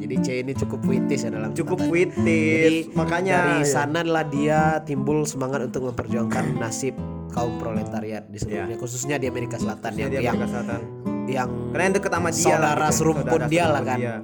Jadi 0.00 0.14
C 0.18 0.28
ini 0.40 0.52
cukup 0.56 0.80
puitis 0.80 1.20
ya 1.20 1.30
dalam 1.30 1.52
cukup 1.52 1.76
puitis. 1.84 2.88
Jadi 2.88 2.96
Makanya 2.96 3.36
dari 3.38 3.56
sana 3.62 4.00
lah 4.00 4.24
dia 4.24 4.80
timbul 4.80 5.22
semangat 5.22 5.60
untuk 5.62 5.92
memperjuangkan 5.92 6.44
nasib 6.62 6.96
kaum 7.30 7.60
proletariat 7.60 8.24
di 8.26 8.40
sebelumnya 8.40 8.74
khususnya 8.74 9.14
di 9.14 9.28
Amerika 9.28 9.54
Selatan 9.54 9.92
Khususnya 9.92 10.02
yang 10.02 10.10
di 10.10 10.16
yang, 10.18 10.34
Amerika 10.34 10.46
Selatan. 10.48 10.80
yang 11.28 11.48
Karena 11.70 11.82
yang 11.84 11.94
deket 11.94 12.10
sama 12.10 12.28
dia 12.28 12.42
Saudara 12.42 12.64
lah, 12.74 12.88
gitu. 12.88 12.96
serumpun 12.96 13.40
dia 13.46 13.64
lah 13.66 13.82
kan. 13.84 13.98
dia. 14.00 14.14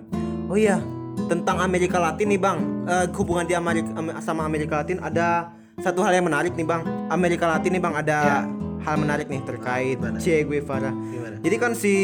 Oh 0.47 0.57
iya, 0.57 0.77
tentang 1.27 1.57
Amerika 1.61 1.97
Latin 1.99 2.27
nih 2.27 2.41
bang, 2.41 2.59
Eh, 2.87 3.05
hubungan 3.13 3.45
dia 3.45 3.59
Amerika, 3.59 3.91
sama 4.19 4.43
Amerika 4.43 4.81
Latin 4.81 4.99
ada 4.99 5.51
satu 5.77 6.01
hal 6.01 6.15
yang 6.15 6.27
menarik 6.27 6.55
nih 6.55 6.65
bang. 6.65 6.83
Amerika 7.07 7.47
Latin 7.47 7.71
nih 7.75 7.83
bang 7.83 7.95
ada 7.95 8.19
Ya. 8.19 8.39
Hal 8.87 8.97
menarik 8.97 9.27
nih 9.27 9.43
terkait 9.43 9.99
Gimana? 9.99 10.17
Che 10.17 10.41
Guevara. 10.41 10.95
gimana? 10.95 11.37
Jadi 11.43 11.57
kan 11.59 11.73
si 11.75 11.95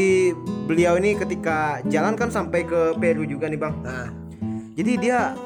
beliau 0.66 0.98
ini 0.98 1.14
ketika 1.14 1.78
jalan 1.86 2.14
kan 2.14 2.28
sampai 2.28 2.66
ke 2.66 2.98
Peru 2.98 3.22
juga 3.22 3.46
nih 3.46 3.56
bang. 3.56 3.74
Nah, 3.80 4.08
Jadi 4.72 4.92
dia 4.98 5.36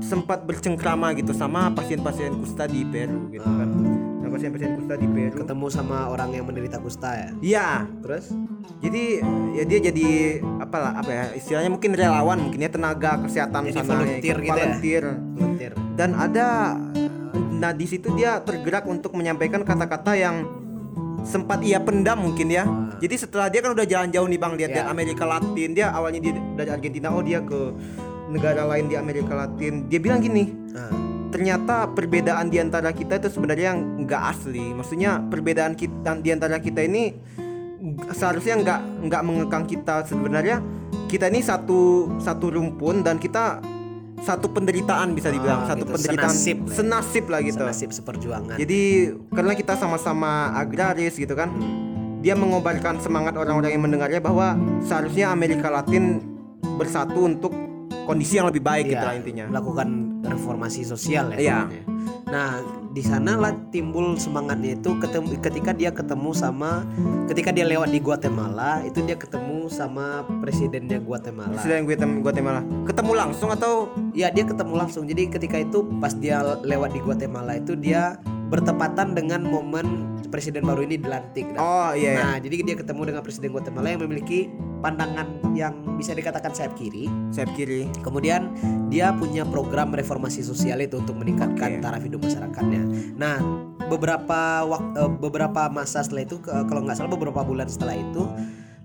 sempat 0.00 0.44
bercengkrama 0.44 1.10
gitu 1.14 1.32
sama 1.32 1.70
pasien-pasien 1.70 2.36
kusta 2.36 2.64
di 2.64 2.84
Peru 2.84 3.26
gitu 3.28 3.44
kan. 3.44 3.68
Nah 4.20 4.28
pasien-pasien 4.28 4.76
kusta 4.76 4.94
di 4.94 5.06
Peru. 5.06 5.36
ketemu 5.38 5.66
sama 5.68 6.06
orang 6.06 6.30
yang 6.30 6.44
menderita 6.44 6.76
kusta 6.76 7.08
ya. 7.10 7.28
Iya, 7.40 7.68
Terus 8.00 8.30
jadi 8.80 9.04
ya 9.52 9.64
dia 9.64 9.78
jadi 9.82 10.08
apalah 10.58 10.92
apa 10.94 11.10
ya 11.10 11.24
istilahnya 11.32 11.68
mungkin 11.68 11.92
relawan 11.92 12.38
mungkin 12.38 12.60
ya 12.60 12.68
tenaga 12.68 13.18
kesehatan 13.20 13.66
Jadi 13.66 13.74
sana 13.76 13.92
volunteer 13.98 14.36
ikut 14.36 14.44
gitu 14.44 14.52
ya? 14.52 14.64
volunteer. 14.64 15.04
volunteer. 15.34 15.72
dan 15.96 16.10
ada 16.14 16.48
nah 17.60 17.72
di 17.72 17.84
situ 17.84 18.08
dia 18.14 18.40
tergerak 18.40 18.88
untuk 18.88 19.12
menyampaikan 19.12 19.60
kata-kata 19.60 20.16
yang 20.16 20.48
sempat 21.22 21.60
ia 21.62 21.78
pendam 21.80 22.20
mungkin 22.20 22.48
ya 22.50 22.64
jadi 23.00 23.14
setelah 23.16 23.48
dia 23.48 23.60
kan 23.64 23.72
udah 23.72 23.86
jalan 23.86 24.08
jauh 24.12 24.28
nih 24.28 24.40
bang 24.40 24.52
lihat 24.56 24.70
Ya. 24.70 24.86
Amerika 24.86 25.24
Latin 25.26 25.74
dia 25.74 25.90
awalnya 25.92 26.20
dia 26.22 26.32
dari 26.56 26.70
Argentina 26.70 27.10
oh 27.12 27.22
dia 27.24 27.42
ke 27.42 27.74
negara 28.30 28.62
lain 28.64 28.86
di 28.86 28.94
Amerika 28.94 29.34
Latin 29.34 29.90
dia 29.90 29.98
bilang 29.98 30.22
gini 30.22 30.60
Nah, 30.70 30.94
ternyata 31.34 31.90
perbedaan 31.90 32.46
di 32.46 32.62
antara 32.62 32.94
kita 32.94 33.18
itu 33.18 33.26
sebenarnya 33.26 33.74
nggak 33.74 34.22
asli. 34.22 34.70
Maksudnya 34.70 35.18
perbedaan 35.26 35.74
kita 35.74 36.14
di 36.22 36.30
antara 36.30 36.62
kita 36.62 36.86
ini 36.86 37.10
seharusnya 38.14 38.54
nggak 38.62 38.80
nggak 39.10 39.22
mengekang 39.26 39.66
kita. 39.66 40.06
Sebenarnya 40.06 40.62
kita 41.10 41.26
ini 41.26 41.42
satu 41.42 42.06
satu 42.22 42.54
rumpun 42.54 43.02
dan 43.02 43.18
kita 43.18 43.58
satu 44.20 44.46
penderitaan 44.48 45.12
bisa 45.12 45.28
dibilang 45.28 45.64
Ah, 45.64 45.68
satu 45.68 45.82
gitu. 45.82 45.92
penderitaan 45.94 46.28
Senasib 46.30 46.56
lah 46.58 46.66
ya. 46.66 46.76
senasib 46.76 47.24
lah 47.26 47.40
gitu. 47.40 47.56
senasib 47.58 47.88
seperjuangan. 47.90 48.56
Jadi 48.56 48.80
karena 49.28 49.52
kita 49.52 49.74
sama-sama 49.74 50.30
agraris 50.54 51.14
gitu 51.14 51.32
kan, 51.32 51.48
dia 52.20 52.34
mengobarkan 52.34 53.00
semangat 53.00 53.32
orang-orang 53.34 53.72
yang 53.72 53.82
mendengarnya 53.82 54.20
bahwa 54.20 54.54
seharusnya 54.80 55.28
Amerika 55.28 55.68
Latin 55.68 56.20
bersatu 56.76 57.24
untuk 57.26 57.52
kondisi 58.02 58.36
yang 58.36 58.46
lebih 58.46 58.60
baik 58.60 58.88
gitu 58.88 58.98
Iya, 58.98 59.06
lah 59.06 59.14
intinya. 59.14 59.44
melakukan 59.48 59.88
reformasi 60.22 60.80
sosial 60.82 61.32
ya. 61.32 61.38
Iya. 61.38 61.58
sebenarnya. 61.64 61.82
Nah, 62.26 62.48
di 62.90 63.06
sana 63.06 63.38
lah 63.38 63.54
timbul 63.70 64.18
semangatnya 64.18 64.74
itu 64.74 64.98
ketemu 64.98 65.38
ketika 65.38 65.70
dia 65.70 65.94
ketemu 65.94 66.34
sama 66.34 66.82
ketika 67.30 67.54
dia 67.54 67.62
lewat 67.62 67.86
di 67.94 68.02
Guatemala 68.02 68.82
itu 68.82 68.98
dia 69.06 69.14
ketemu 69.14 69.70
sama 69.70 70.26
presidennya 70.42 70.98
Guatemala. 70.98 71.54
Presiden 71.54 71.86
Guatem- 71.86 72.18
Guatemala 72.18 72.60
ketemu 72.84 73.12
langsung 73.14 73.50
atau 73.54 73.88
Ya 74.10 74.26
dia 74.28 74.42
ketemu 74.42 74.74
langsung. 74.74 75.06
Jadi 75.06 75.30
ketika 75.30 75.54
itu 75.54 75.86
pas 76.02 76.10
dia 76.10 76.42
lewat 76.42 76.90
di 76.90 77.00
Guatemala 77.00 77.54
itu 77.54 77.78
dia 77.78 78.18
bertepatan 78.50 79.14
dengan 79.14 79.46
momen 79.46 80.18
presiden 80.28 80.66
baru 80.66 80.82
ini 80.82 80.98
dilantik. 80.98 81.46
Dan- 81.54 81.62
oh 81.62 81.90
iya, 81.94 82.10
iya. 82.10 82.22
Nah, 82.22 82.36
jadi 82.42 82.56
dia 82.66 82.76
ketemu 82.78 83.02
dengan 83.14 83.22
presiden 83.22 83.50
Guatemala 83.54 83.86
yang 83.90 84.02
memiliki 84.02 84.50
pandangan 84.82 85.54
yang 85.54 85.74
bisa 85.94 86.14
dikatakan 86.14 86.50
sayap 86.54 86.74
kiri. 86.74 87.06
sayap 87.30 87.54
kiri 87.54 87.86
Kemudian 88.02 88.54
dia 88.90 89.14
punya 89.14 89.46
program 89.46 89.94
reformasi 89.94 90.42
sosial 90.42 90.82
itu 90.82 90.98
untuk 90.98 91.14
meningkatkan 91.18 91.78
Oke. 91.78 91.82
taraf 91.82 92.02
hidup 92.02 92.20
masyarakatnya. 92.26 92.82
Nah, 93.14 93.38
beberapa 93.86 94.66
wak- 94.66 94.94
eh, 94.98 95.10
beberapa 95.18 95.70
masa 95.70 96.02
setelah 96.02 96.26
itu 96.26 96.38
kalau 96.42 96.82
nggak 96.86 96.96
salah 96.98 97.10
beberapa 97.10 97.42
bulan 97.42 97.66
setelah 97.70 97.94
itu 97.98 98.22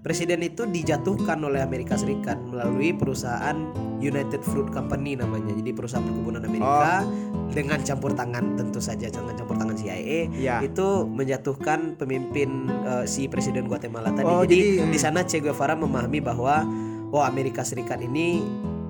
presiden 0.06 0.46
itu 0.46 0.70
dijatuhkan 0.70 1.42
oleh 1.42 1.66
Amerika 1.66 1.98
Serikat 1.98 2.38
melalui 2.38 2.94
perusahaan 2.94 3.58
United 3.98 4.46
Fruit 4.46 4.70
Company 4.70 5.18
namanya. 5.18 5.50
Jadi 5.58 5.74
perusahaan 5.74 6.06
perkebunan 6.06 6.46
Amerika 6.46 7.02
dengan 7.50 7.82
campur 7.82 8.14
tangan 8.14 8.54
tentu 8.54 8.78
saja 8.78 9.10
dengan 9.10 9.34
campur 9.34 9.58
tangan 9.58 9.74
CIA 9.74 10.30
ya 10.30 10.62
itu 10.62 11.10
menjatuhkan 11.10 11.98
pemimpin 11.98 12.70
eh, 12.86 13.06
si 13.10 13.26
presiden 13.26 13.66
Guatemala 13.66 14.14
tadi. 14.14 14.30
Oh, 14.30 14.46
jadi 14.46 14.78
jadi, 14.78 14.86
hmm. 14.86 14.94
di 14.94 15.00
sana 15.02 15.26
Che 15.26 15.42
Guevara 15.42 15.74
memahami 15.74 16.22
bahwa 16.22 16.62
oh 17.10 17.26
Amerika 17.26 17.66
Serikat 17.66 17.98
ini 18.06 18.46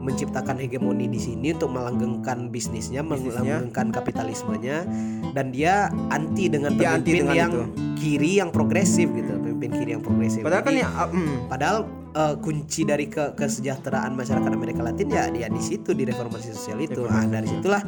menciptakan 0.05 0.61
hegemoni 0.61 1.09
di 1.09 1.17
sini 1.17 1.49
untuk 1.55 1.73
melanggengkan 1.73 2.53
bisnisnya, 2.53 3.01
Bisnisnya. 3.01 3.41
melanggengkan 3.41 3.89
kapitalismenya 3.89 4.85
dan 5.33 5.49
dia 5.49 5.89
anti 6.13 6.45
dengan 6.45 6.77
Dia 6.77 6.93
anti 6.93 7.09
pemimpin 7.09 7.15
dengan 7.25 7.35
yang 7.35 7.51
itu. 7.51 7.63
kiri 7.97 8.31
yang 8.37 8.53
progresif 8.53 9.09
gitu, 9.09 9.33
pemimpin 9.55 9.71
kiri 9.79 9.91
yang 9.95 10.03
progresif. 10.03 10.43
padahal 10.43 10.63
kan 10.67 10.75
ya 10.75 10.89
hmm. 10.91 11.47
Padahal 11.47 11.77
eh, 12.11 12.35
kunci 12.43 12.83
dari 12.83 13.07
ke 13.07 13.31
kesejahteraan 13.39 14.11
masyarakat 14.19 14.51
Amerika 14.51 14.83
Latin 14.83 15.07
ya 15.07 15.31
dia 15.31 15.47
di 15.47 15.61
situ 15.63 15.95
di 15.95 16.03
reformasi 16.03 16.51
sosial 16.51 16.83
itu. 16.83 17.07
Ah 17.07 17.23
dari 17.23 17.47
situlah 17.47 17.79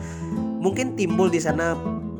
mungkin 0.63 0.95
timbul 0.95 1.27
di 1.27 1.43
sana 1.43 1.75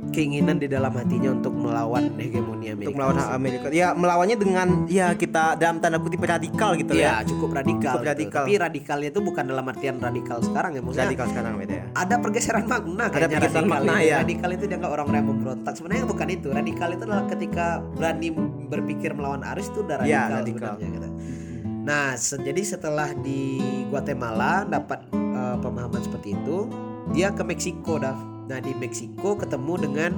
keinginan 0.10 0.56
di 0.56 0.66
dalam 0.66 0.92
hatinya 0.92 1.30
untuk 1.32 1.54
melawan 1.54 2.10
hegemoni 2.16 2.70
Amerika. 2.70 2.82
untuk 2.84 2.94
melawan 2.96 3.16
Amerika 3.30 3.66
ya 3.70 3.88
melawannya 3.92 4.36
dengan 4.36 4.68
ya 4.86 5.14
kita 5.14 5.56
dalam 5.56 5.78
tanda 5.78 5.98
kutip 5.98 6.20
radikal 6.20 6.74
gitu 6.74 6.92
Ya, 6.92 7.22
ya 7.22 7.28
cukup 7.28 7.54
radikal. 7.54 7.94
Cukup 7.94 8.02
gitu. 8.02 8.10
radikal. 8.10 8.44
Tapi 8.44 8.54
radikalnya 8.58 9.10
itu 9.10 9.20
bukan 9.20 9.44
dalam 9.46 9.66
artian 9.66 9.96
radikal 9.98 10.38
sekarang 10.40 10.72
ya, 10.74 10.82
maksudnya 10.82 11.06
radikal 11.06 11.28
sekarang 11.28 11.52
beda 11.58 11.74
ya 11.74 11.86
ada 11.94 12.16
pergeseran 12.18 12.66
makna 12.66 13.06
kayaknya 13.08 13.38
pergeseran 13.38 13.64
radikal 13.64 13.66
makna, 13.70 13.94
itu. 13.96 14.08
ya. 14.08 14.18
Radikal 14.18 14.50
itu 14.52 14.66
dianggap 14.66 14.90
orang-orang 14.92 15.18
yang 15.18 15.30
memberontak. 15.30 15.74
Sebenarnya 15.74 16.04
bukan 16.06 16.28
itu. 16.30 16.48
Radikal 16.50 16.90
itu 16.90 17.04
adalah 17.04 17.26
ketika 17.26 17.66
berani 17.94 18.28
berpikir 18.68 19.10
melawan 19.12 19.42
arus 19.48 19.68
itu 19.68 19.80
udah 19.82 19.96
Ya, 20.02 20.28
radikal, 20.28 20.38
radikal. 20.38 20.74
sebenarnya 20.76 20.90
gitu. 20.94 21.10
Nah, 21.84 22.06
se- 22.14 22.36
jadi 22.38 22.62
setelah 22.64 23.10
di 23.14 23.60
Guatemala 23.88 24.64
dapat 24.64 25.00
eh, 25.14 25.58
pemahaman 25.58 26.02
seperti 26.02 26.34
itu, 26.34 26.68
dia 27.10 27.32
ke 27.32 27.42
Meksiko 27.42 27.96
dah. 27.98 28.18
Nah, 28.48 28.64
di 28.64 28.72
Meksiko 28.72 29.36
ketemu 29.36 29.74
dengan 29.76 30.12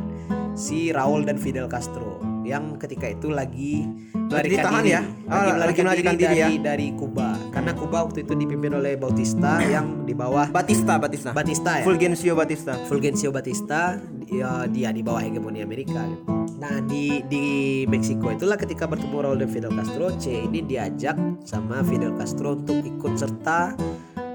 si 0.53 0.93
Raul 0.93 1.25
dan 1.25 1.41
Fidel 1.41 1.65
Castro 1.65 2.21
yang 2.45 2.81
ketika 2.81 3.05
itu 3.05 3.29
lagi 3.29 3.85
melarikan 4.15 4.57
ditahan 4.57 4.83
diri, 4.85 4.95
ya? 4.97 5.01
lagi 5.05 5.49
Ah, 5.49 5.53
melarikan 5.53 5.85
diri, 5.85 6.01
diri 6.17 6.37
ya? 6.37 6.47
dari 6.49 6.57
dari 6.57 6.87
Kuba. 6.97 7.29
Karena 7.53 7.71
Kuba 7.77 7.97
waktu 8.09 8.25
itu 8.25 8.33
dipimpin 8.33 8.73
oleh 8.73 8.97
Bautista 8.97 9.61
yang 9.61 10.05
di 10.09 10.17
bawah 10.17 10.49
Batista 10.49 10.97
Batista 10.97 11.29
Batista 11.29 11.77
ya. 11.77 11.85
Fulgencio 11.85 12.33
Batista 12.33 12.73
Fulgencio 12.89 13.29
Batista 13.29 14.01
dia, 14.25 14.65
dia 14.65 14.89
di 14.89 15.01
bawah 15.05 15.21
hegemoni 15.21 15.61
Amerika. 15.61 16.01
gitu. 16.05 16.25
Nah 16.57 16.81
di 16.89 17.21
di 17.29 17.43
Meksiko 17.85 18.33
itulah 18.33 18.57
ketika 18.57 18.89
bertemu 18.89 19.17
Raul 19.21 19.37
dan 19.45 19.49
Fidel 19.53 19.73
Castro, 19.73 20.09
Che 20.17 20.33
ini 20.49 20.65
diajak 20.65 21.17
sama 21.45 21.85
Fidel 21.85 22.17
Castro 22.17 22.57
untuk 22.57 22.81
ikut 22.81 23.13
serta 23.13 23.77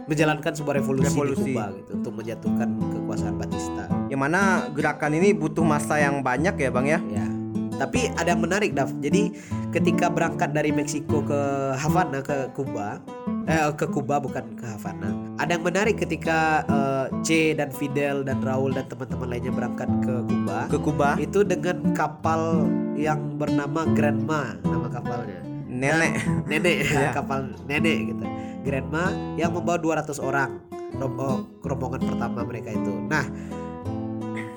menjalankan 0.05 0.53
sebuah 0.53 0.75
revolusi, 0.77 1.09
Revolusi. 1.09 1.43
di 1.43 1.53
Kuba 1.53 1.65
gitu 1.73 1.91
untuk 1.95 2.13
menjatuhkan 2.15 2.69
kekuasaan 2.91 3.35
Batista. 3.35 3.85
yang 4.07 4.21
mana 4.21 4.41
gerakan 4.71 5.13
ini 5.13 5.33
butuh 5.33 5.63
masa 5.63 5.97
yang 5.97 6.21
banyak 6.21 6.55
ya 6.55 6.71
bang 6.71 6.87
ya 6.89 7.01
Ya. 7.11 7.27
Tapi 7.75 8.07
ada 8.13 8.29
yang 8.29 8.39
menarik 8.39 8.71
Dav. 8.71 8.87
Jadi 8.97 9.35
ketika 9.71 10.07
berangkat 10.07 10.55
dari 10.55 10.71
Meksiko 10.71 11.19
ke 11.21 11.41
Havana 11.75 12.23
ke 12.23 12.47
Kuba, 12.53 13.03
eh, 13.45 13.67
ke 13.75 13.91
Kuba 13.91 14.23
bukan 14.23 14.55
ke 14.55 14.63
Havana. 14.65 15.11
Ada 15.37 15.59
yang 15.59 15.65
menarik 15.65 15.99
ketika 15.99 16.63
eh, 16.63 17.07
Che 17.21 17.51
dan 17.53 17.69
Fidel 17.69 18.23
dan 18.23 18.39
Raul 18.41 18.71
dan 18.71 18.87
teman-teman 18.87 19.27
lainnya 19.27 19.51
berangkat 19.51 19.91
ke 20.01 20.15
Kuba. 20.23 20.59
ke 20.69 20.79
Kuba 20.79 21.09
Itu 21.19 21.43
dengan 21.43 21.83
kapal 21.91 22.63
yang 22.95 23.35
bernama 23.35 23.91
Grandma 23.91 24.55
nama 24.63 24.87
kapalnya. 24.89 25.43
nenek 25.67 26.15
Nenek 26.47 26.77
Iya. 26.87 27.11
kapal 27.19 27.51
nenek 27.65 27.99
gitu. 28.09 28.25
Grandma 28.65 29.13
yang 29.37 29.53
membawa 29.53 29.77
200 29.77 30.17
orang 30.25 30.65
oh, 30.99 31.45
rombongan 31.63 32.01
pertama 32.03 32.41
mereka 32.43 32.73
itu. 32.73 32.93
Nah, 33.07 33.29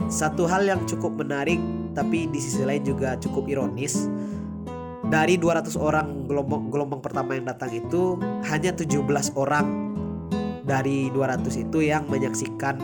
satu 0.08 0.48
hal 0.48 0.64
yang 0.64 0.82
cukup 0.88 1.20
menarik 1.20 1.60
tapi 1.92 2.32
di 2.32 2.40
sisi 2.40 2.64
lain 2.64 2.86
juga 2.88 3.20
cukup 3.20 3.50
ironis 3.52 4.08
dari 5.08 5.36
200 5.40 5.76
orang 5.80 6.28
gelombang 6.28 6.72
gelombang 6.72 7.02
pertama 7.04 7.36
yang 7.36 7.48
datang 7.48 7.72
itu 7.72 8.20
hanya 8.48 8.72
17 8.76 9.04
orang 9.36 9.68
dari 10.68 11.08
200 11.12 11.48
itu 11.64 11.80
yang 11.80 12.08
menyaksikan 12.12 12.76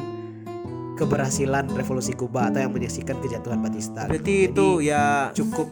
keberhasilan 0.96 1.68
revolusi 1.74 2.16
Kuba 2.16 2.48
atau 2.48 2.64
yang 2.64 2.72
menyaksikan 2.72 3.18
kejatuhan 3.20 3.60
Batista. 3.60 4.08
berarti 4.08 4.48
Jadi, 4.48 4.54
itu 4.54 4.68
ya 4.86 5.34
cukup 5.36 5.68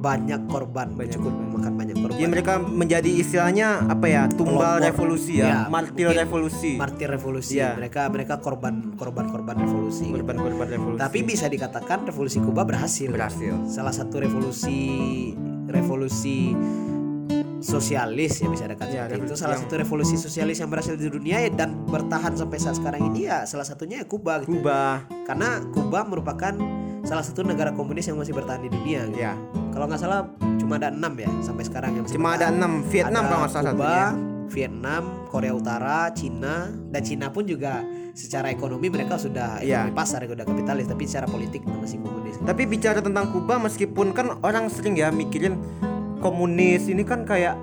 banyak 0.00 0.48
korban, 0.48 0.96
Banyak 0.96 1.12
cukup 1.12 1.28
korban. 1.30 1.44
memakan 1.46 1.72
banyak 1.76 1.96
korban. 1.98 2.16
jadi 2.16 2.30
mereka 2.30 2.52
menjadi 2.58 3.10
istilahnya 3.12 3.68
apa 3.84 4.06
ya 4.06 4.22
tumbal 4.26 4.80
Pelopor. 4.80 4.86
revolusi 4.86 5.32
Ya, 5.36 5.44
ya 5.44 5.58
martir 5.68 6.08
revolusi 6.08 6.72
martir 6.74 7.06
revolusi. 7.06 7.52
Iya. 7.54 7.76
Mereka 7.76 8.08
mereka 8.08 8.34
korban 8.38 8.96
korban 8.96 9.28
korban 9.28 9.56
revolusi. 9.58 10.08
gitu. 10.08 10.16
korban-korban 10.16 10.68
revolusi 10.68 10.98
Tapi 10.98 11.18
bisa 11.22 11.46
dikatakan 11.46 12.06
revolusi 12.06 12.40
Kuba 12.40 12.64
berhasil. 12.64 13.08
berhasil 13.08 13.54
Salah 13.66 13.92
satu 13.92 14.18
revolusi 14.18 14.80
revolusi 15.66 16.56
sosialis 17.60 18.40
ya 18.40 18.48
bisa 18.48 18.64
dikatakan 18.64 18.88
Ya, 18.90 19.04
itu. 19.12 19.36
Salah 19.36 19.54
yang- 19.54 19.68
satu 19.68 19.74
revolusi 19.76 20.16
sosialis 20.16 20.56
yang 20.58 20.68
berhasil 20.68 20.96
di 20.96 21.06
dunia 21.06 21.36
ya, 21.38 21.50
dan 21.50 21.84
bertahan 21.84 22.32
sampai 22.32 22.56
saat 22.56 22.80
sekarang 22.80 23.04
ini 23.06 23.28
ya 23.28 23.44
salah 23.44 23.62
satunya 23.62 24.00
ya 24.00 24.06
Kuba 24.06 24.40
gitu. 24.40 24.56
Kuba 24.56 25.04
Karena 25.22 25.60
Kuba 25.68 26.02
merupakan 26.02 26.56
salah 27.02 27.24
satu 27.24 27.40
negara 27.42 27.72
komunis 27.72 28.04
yang 28.04 28.16
masih 28.16 28.32
bertahan 28.32 28.60
di 28.60 28.70
dunia 28.70 29.08
gitu. 29.08 29.18
ya 29.18 29.34
Kalau 29.70 29.86
nggak 29.86 30.00
salah 30.00 30.26
cuma 30.58 30.76
ada 30.76 30.90
enam 30.90 31.12
ya 31.14 31.30
sampai 31.40 31.64
sekarang 31.64 31.90
yang 31.94 32.02
masih 32.04 32.16
cuma 32.16 32.28
ada 32.30 32.48
bertahan. 32.48 32.56
enam 32.56 32.72
Vietnam 32.86 33.22
Ada 33.22 33.28
kalau 33.28 33.40
nggak 33.40 33.52
salah 33.52 33.72
Kuba, 33.72 33.84
satunya 33.84 34.08
Vietnam, 34.50 35.02
Korea 35.30 35.52
Utara, 35.54 35.98
Cina 36.10 36.54
dan 36.90 37.02
Cina 37.02 37.26
pun 37.30 37.46
juga 37.46 37.86
secara 38.12 38.50
ekonomi 38.50 38.90
mereka 38.90 39.14
sudah 39.14 39.62
Iya. 39.62 39.86
ekonomi 39.86 39.94
pasar 39.94 40.26
sudah 40.26 40.42
kapitalis 40.42 40.86
tapi 40.86 41.06
secara 41.06 41.26
politik 41.26 41.62
masih 41.64 42.02
komunis. 42.02 42.34
Tapi 42.40 42.62
bicara 42.66 42.98
tentang 42.98 43.30
Kuba 43.30 43.56
meskipun 43.56 44.10
kan 44.10 44.42
orang 44.42 44.66
sering 44.66 44.98
ya 44.98 45.08
mikirin 45.08 45.54
komunis 46.18 46.84
ini 46.86 47.00
kan 47.00 47.22
kayak 47.22 47.54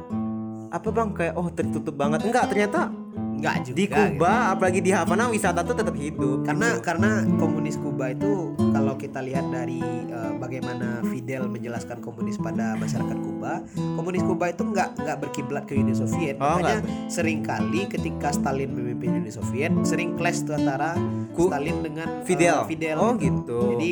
apa 0.67 0.89
bang 0.89 1.09
kayak 1.15 1.33
oh 1.35 1.47
tertutup 1.51 1.95
banget 1.95 2.23
enggak 2.23 2.47
ternyata 2.51 2.91
Enggak 3.37 3.55
juga. 3.63 3.77
di 3.77 3.85
gitu. 3.85 3.93
Kuba 3.93 4.33
apalagi 4.51 4.79
di 4.81 4.91
Havana 4.91 5.29
wisata 5.29 5.61
tuh 5.61 5.73
tetap 5.73 5.93
hidup 5.93 6.41
Karena 6.41 6.81
karena 6.81 7.09
komunis 7.37 7.77
Kuba 7.77 8.09
itu 8.09 8.57
kalau 8.57 8.93
kita 8.93 9.21
lihat 9.21 9.45
dari 9.47 9.79
eh, 10.09 10.33
bagaimana 10.35 11.05
Fidel 11.05 11.45
menjelaskan 11.45 11.99
komunis 11.99 12.35
pada 12.35 12.73
masyarakat 12.75 13.13
Kuba, 13.15 13.61
komunis 13.95 14.21
Kuba 14.21 14.49
itu 14.49 14.63
nggak 14.63 14.89
nggak 14.97 15.17
berkiblat 15.19 15.63
ke 15.63 15.73
Uni 15.73 15.93
Soviet. 15.93 16.37
Oh, 16.37 16.57
Makanya 16.57 16.81
sering 17.07 17.41
kali 17.41 17.85
ketika 17.85 18.29
Stalin 18.31 18.69
memimpin 18.69 19.13
Uni 19.15 19.29
Soviet 19.29 19.69
sering 19.81 20.13
clash 20.13 20.41
tuh 20.41 20.53
antara 20.53 20.97
Ku- 21.31 21.47
Stalin 21.47 21.81
dengan 21.81 22.07
eh, 22.21 22.25
Fidel. 22.25 22.65
Fidel 22.65 22.97
Oh, 22.97 23.13
gitu. 23.15 23.77
Jadi 23.77 23.91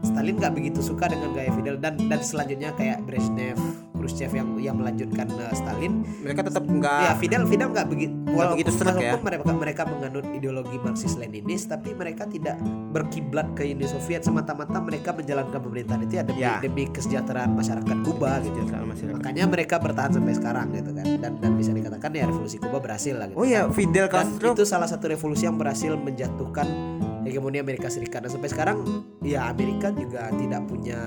Stalin 0.00 0.34
nggak 0.36 0.54
begitu 0.54 0.80
suka 0.80 1.06
dengan 1.06 1.30
gaya 1.30 1.50
Fidel 1.50 1.76
dan 1.76 1.98
dan 2.00 2.20
selanjutnya 2.20 2.70
kayak 2.72 3.04
Brezhnev, 3.04 3.58
Khrushchev 4.00 4.32
yang 4.32 4.48
yang 4.56 4.74
melanjutkan 4.74 5.28
eh, 5.28 5.52
Stalin 5.52 6.00
mereka 6.18 6.40
tetap 6.42 6.64
enggak 6.64 7.00
Ya 7.04 7.12
Fidel 7.14 7.44
Fidel 7.44 7.68
nggak 7.68 7.86
begitu 7.86 8.14
Nggak 8.24 8.48
begitu 8.56 8.70
serak 8.72 8.96
ya. 8.96 9.12
mereka 9.20 9.44
mereka 9.52 9.82
menganut 9.84 10.24
ideologi 10.32 10.76
Marxis 10.80 11.14
Leninis 11.14 11.68
tapi 11.68 11.92
mereka 11.92 12.24
tidak 12.24 12.56
berkiblat 12.90 13.52
ke 13.52 13.68
Uni 13.68 13.84
Soviet 13.84 14.22
semata-mata 14.22 14.80
mereka 14.80 15.12
menjalankan 15.12 15.60
pemerintahan 15.60 16.00
itu 16.02 16.14
ya 16.16 16.24
demi, 16.24 16.40
Ya. 16.40 16.56
demi 16.58 16.88
kesejahteraan 16.88 17.52
masyarakat 17.52 17.96
Kuba 18.00 18.40
gitu. 18.40 18.64
Masyarakat. 18.64 19.12
Makanya 19.12 19.44
mereka 19.44 19.76
bertahan 19.76 20.10
sampai 20.10 20.32
sekarang 20.32 20.72
gitu 20.72 20.90
kan 20.90 21.04
dan 21.20 21.32
dan 21.36 21.52
bisa 21.52 21.70
dikatakan 21.70 22.08
ya 22.10 22.24
revolusi 22.24 22.56
Kuba 22.56 22.80
berhasil 22.80 23.12
lah 23.12 23.28
gitu. 23.28 23.36
Oh 23.36 23.44
ya 23.44 23.68
Fidel 23.68 24.06
dan 24.06 24.14
Castro 24.30 24.54
itu 24.54 24.64
salah 24.64 24.88
satu 24.88 25.04
revolusi 25.06 25.44
yang 25.44 25.58
berhasil 25.58 25.92
menjatuhkan 25.92 26.64
hegemoni 27.22 27.56
Amerika 27.56 27.86
Serikat 27.86 28.22
dan 28.22 28.30
sampai 28.30 28.48
sekarang 28.48 28.76
ya 29.20 29.46
Amerika 29.46 29.90
juga 29.90 30.28
tidak 30.32 30.64
punya 30.64 30.98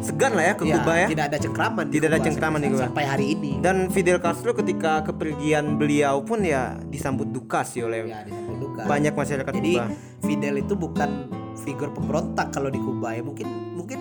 segan 0.00 0.32
lah 0.32 0.44
ya 0.44 0.54
ke 0.54 0.64
ya, 0.64 0.74
Kuba 0.76 0.92
ya 0.94 1.06
tidak 1.08 1.24
ada 1.26 1.38
cengkraman 1.38 1.84
Tidak 1.86 2.06
ada 2.06 2.16
Kuba 2.16 2.26
cengkraman 2.26 2.56
sampai, 2.56 2.66
di 2.66 2.72
Kuba. 2.72 2.84
sampai 2.84 3.04
hari 3.04 3.26
ini 3.30 3.52
dan 3.58 3.76
Fidel 3.88 4.18
Castro 4.18 4.50
ketika 4.52 4.92
kepergian 5.02 5.76
beliau 5.76 6.20
pun 6.20 6.40
ya 6.40 6.62
disambut 6.84 7.28
duka 7.28 7.62
sih 7.62 7.80
oleh 7.80 8.06
ya 8.06 8.22
disambut 8.22 8.56
duka. 8.58 8.82
banyak 8.84 9.12
masyarakat 9.12 9.52
Jadi 9.52 9.72
Kuba 9.74 9.84
Fidel 10.20 10.54
itu 10.58 10.74
bukan 10.74 11.10
figur 11.56 11.90
pemberontak 11.90 12.50
kalau 12.50 12.68
di 12.68 12.78
Kuba 12.78 13.12
ya 13.12 13.20
mungkin 13.20 13.46
mungkin 13.74 14.00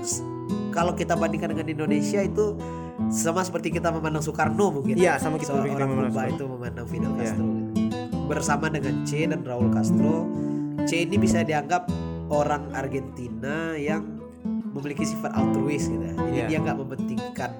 kalau 0.70 0.94
kita 0.94 1.14
bandingkan 1.14 1.52
dengan 1.52 1.68
Indonesia 1.68 2.20
itu 2.20 2.56
sama 3.08 3.42
seperti 3.42 3.72
kita 3.72 3.90
memandang 3.90 4.20
Soekarno 4.20 4.70
mungkin 4.72 4.94
Iya, 4.94 5.16
sama 5.18 5.36
kita 5.36 5.56
Seorang 5.56 5.72
kita 5.72 5.84
memandang 5.84 6.12
Kuba 6.12 6.24
itu 6.28 6.44
memandang 6.46 6.86
Fidel 6.86 7.12
Iya. 7.12 7.20
Castro 7.26 7.46
gitu. 7.48 7.72
bersama 8.26 8.66
dengan 8.68 8.96
Che 9.02 9.22
dan 9.24 9.42
Raul 9.42 9.70
Castro 9.70 10.28
Che 10.84 10.96
ini 11.00 11.16
bisa 11.16 11.42
dianggap 11.42 11.90
orang 12.30 12.70
Argentina 12.72 13.74
yang 13.74 14.06
memiliki 14.70 15.02
sifat 15.02 15.34
altruis 15.34 15.90
gitu 15.90 16.00
ya. 16.00 16.14
jadi 16.14 16.30
Iya. 16.32 16.46
dia 16.46 16.58
nggak 16.62 16.78
mementingkan 16.78 17.52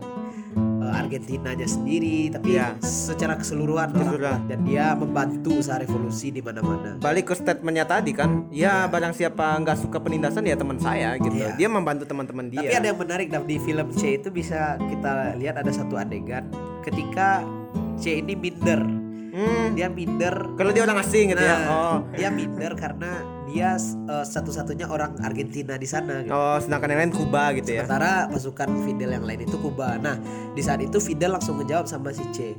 uh, 0.80 0.94
Argentinanya 0.94 1.66
sendiri 1.66 2.30
tapi 2.30 2.54
Iya. 2.54 2.78
secara 2.80 3.34
keseluruhan 3.34 3.90
orang 3.92 4.46
dan 4.46 4.62
dia 4.62 4.94
membantu 4.94 5.58
usaha 5.58 5.82
revolusi 5.82 6.30
di 6.30 6.40
mana-mana 6.40 7.02
balik 7.02 7.28
ke 7.28 7.36
statementnya 7.36 7.84
tadi 7.84 8.14
kan 8.14 8.46
ya 8.54 8.86
Iya. 8.86 8.94
barang 8.94 9.14
siapa 9.14 9.58
nggak 9.58 9.78
suka 9.80 9.98
penindasan 9.98 10.46
ya 10.46 10.54
teman 10.54 10.78
saya 10.78 11.18
gitu 11.18 11.34
Iya. 11.34 11.58
dia 11.58 11.68
membantu 11.68 12.06
teman-teman 12.06 12.46
dia 12.46 12.62
Tapi 12.62 12.78
ada 12.78 12.88
yang 12.88 13.00
menarik 13.02 13.28
di 13.44 13.58
film 13.58 13.88
C 13.92 14.22
itu 14.22 14.30
bisa 14.30 14.78
kita 14.80 15.34
lihat 15.34 15.58
ada 15.58 15.72
satu 15.74 15.98
adegan 15.98 16.46
ketika 16.86 17.42
C 17.98 18.22
ini 18.22 18.38
minder. 18.38 19.09
Hmm, 19.30 19.74
Dia 19.74 19.88
minder 19.88 20.34
kalau 20.58 20.70
dia 20.70 20.84
orang 20.84 21.00
asing 21.00 21.32
gitu 21.32 21.42
ya 21.42 21.56
Nah, 21.56 21.70
oh 21.70 21.98
Dia 22.14 22.30
minder 22.30 22.74
karena 22.74 23.22
dia 23.50 23.74
uh, 24.06 24.22
satu-satunya 24.22 24.86
orang 24.86 25.18
Argentina 25.26 25.74
di 25.74 25.90
sana 25.90 26.22
gitu. 26.22 26.30
oh 26.30 26.62
sedangkan 26.62 26.94
yang 26.94 27.02
lain 27.10 27.14
Kuba 27.18 27.44
gitu 27.58 27.74
ya 27.74 27.82
Sementara 27.82 28.30
pasukan 28.30 28.70
Fidel 28.86 29.12
yang 29.18 29.26
lain 29.26 29.42
itu 29.42 29.58
Kuba. 29.58 29.98
Nah, 29.98 30.22
di 30.54 30.62
saat 30.62 30.78
itu 30.80 31.02
Fidel 31.02 31.34
langsung 31.34 31.58
ngejawab 31.58 31.90
sama 31.90 32.14
si 32.14 32.22
C. 32.30 32.54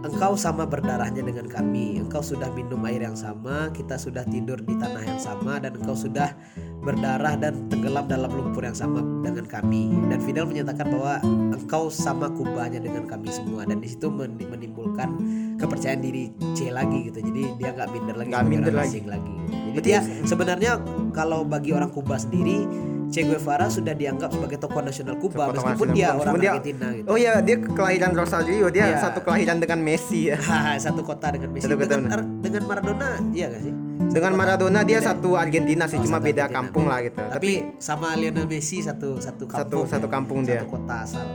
Engkau 0.00 0.32
sama 0.32 0.64
berdarahnya 0.64 1.20
dengan 1.20 1.44
kami. 1.44 1.98
Engkau 1.98 2.24
sudah 2.24 2.48
minum 2.54 2.80
air 2.88 3.04
yang 3.04 3.18
sama, 3.18 3.68
kita 3.74 3.98
sudah 4.00 4.24
tidur 4.24 4.56
di 4.56 4.72
tanah 4.72 5.02
yang 5.02 5.20
sama 5.20 5.60
dan 5.60 5.76
engkau 5.76 5.92
sudah 5.92 6.32
berdarah 6.80 7.36
dan 7.36 7.68
tenggelam 7.68 8.08
dalam 8.08 8.30
lumpur 8.30 8.64
yang 8.64 8.74
sama 8.74 9.00
dengan 9.20 9.44
kami. 9.44 9.92
Dan 10.08 10.18
Fidel 10.18 10.48
menyatakan 10.48 10.88
bahwa 10.88 11.14
engkau 11.52 11.88
sama 11.88 12.32
kubahnya 12.32 12.80
dengan 12.80 13.04
kami 13.04 13.28
semua 13.28 13.64
dan 13.64 13.78
di 13.78 13.88
situ 13.88 14.08
men- 14.08 14.36
menimbulkan 14.36 15.08
kepercayaan 15.56 16.00
diri 16.00 16.32
C 16.52 16.72
lagi 16.72 17.08
gitu. 17.08 17.20
Jadi 17.20 17.42
dia 17.56 17.70
nggak 17.70 17.88
minder 17.90 18.16
lagi, 18.16 18.28
Nggak 18.32 18.44
minder 18.48 18.74
lagi. 18.74 18.98
lagi. 19.04 19.34
Jadi 19.70 19.70
Berarti- 19.70 19.86
dia 19.86 20.00
sebenarnya 20.24 20.72
kalau 21.12 21.44
bagi 21.44 21.70
orang 21.70 21.92
Kuba 21.92 22.16
sendiri 22.16 22.64
Che 23.10 23.22
Guevara 23.22 23.66
sudah 23.66 23.90
dianggap 23.92 24.30
sebagai 24.30 24.54
tokoh 24.56 24.80
nasional 24.80 25.14
Kuba 25.16 25.44
Tokoh 25.44 25.52
meskipun 25.52 25.66
nasional 25.84 25.94
dia 25.94 26.08
Kuba. 26.08 26.20
orang 26.20 26.34
dia- 26.36 26.52
Argentina 26.52 26.86
gitu. 26.92 27.06
oh 27.06 27.16
ya 27.16 27.32
dia 27.40 27.56
kelahiran 27.58 28.10
Rosario 28.12 28.66
dia 28.68 28.84
Iya. 28.86 28.98
satu 29.00 29.18
kelahiran 29.20 29.56
dengan 29.58 29.78
Messi 29.80 30.20
ya 30.30 30.38
satu 30.76 31.00
kota 31.00 31.26
dengan 31.28 31.50
Messi. 31.50 31.66
Satu 31.66 31.74
kota 31.76 31.90
dengan, 31.90 32.02
benar. 32.06 32.16
Ar- 32.16 32.30
dengan 32.40 32.62
Maradona 32.64 33.08
iya 33.30 33.46
gak 33.48 33.62
sih? 33.62 33.74
dengan 34.00 34.32
Maradona 34.34 34.80
dia 34.80 34.98
Beda. 34.98 35.08
satu 35.08 35.28
Argentina 35.34 35.84
sih 35.84 35.96
Oh, 35.96 36.02
cuma 36.02 36.16
satu 36.16 36.24
beda 36.24 36.40
Argentina. 36.40 36.58
kampung 36.62 36.84
lah 36.86 36.98
gitu 37.00 37.18
Tapi 37.20 37.50
sama 37.78 38.08
Lionel 38.14 38.46
Messi 38.46 38.78
satu 38.80 39.18
satu 39.18 39.44
kampung. 39.44 39.84
satu 39.84 40.00
ya. 40.00 40.08
kampung 40.08 40.38
satu 40.40 40.50
dia. 40.52 40.62
kota 40.64 40.96
asal. 41.00 41.26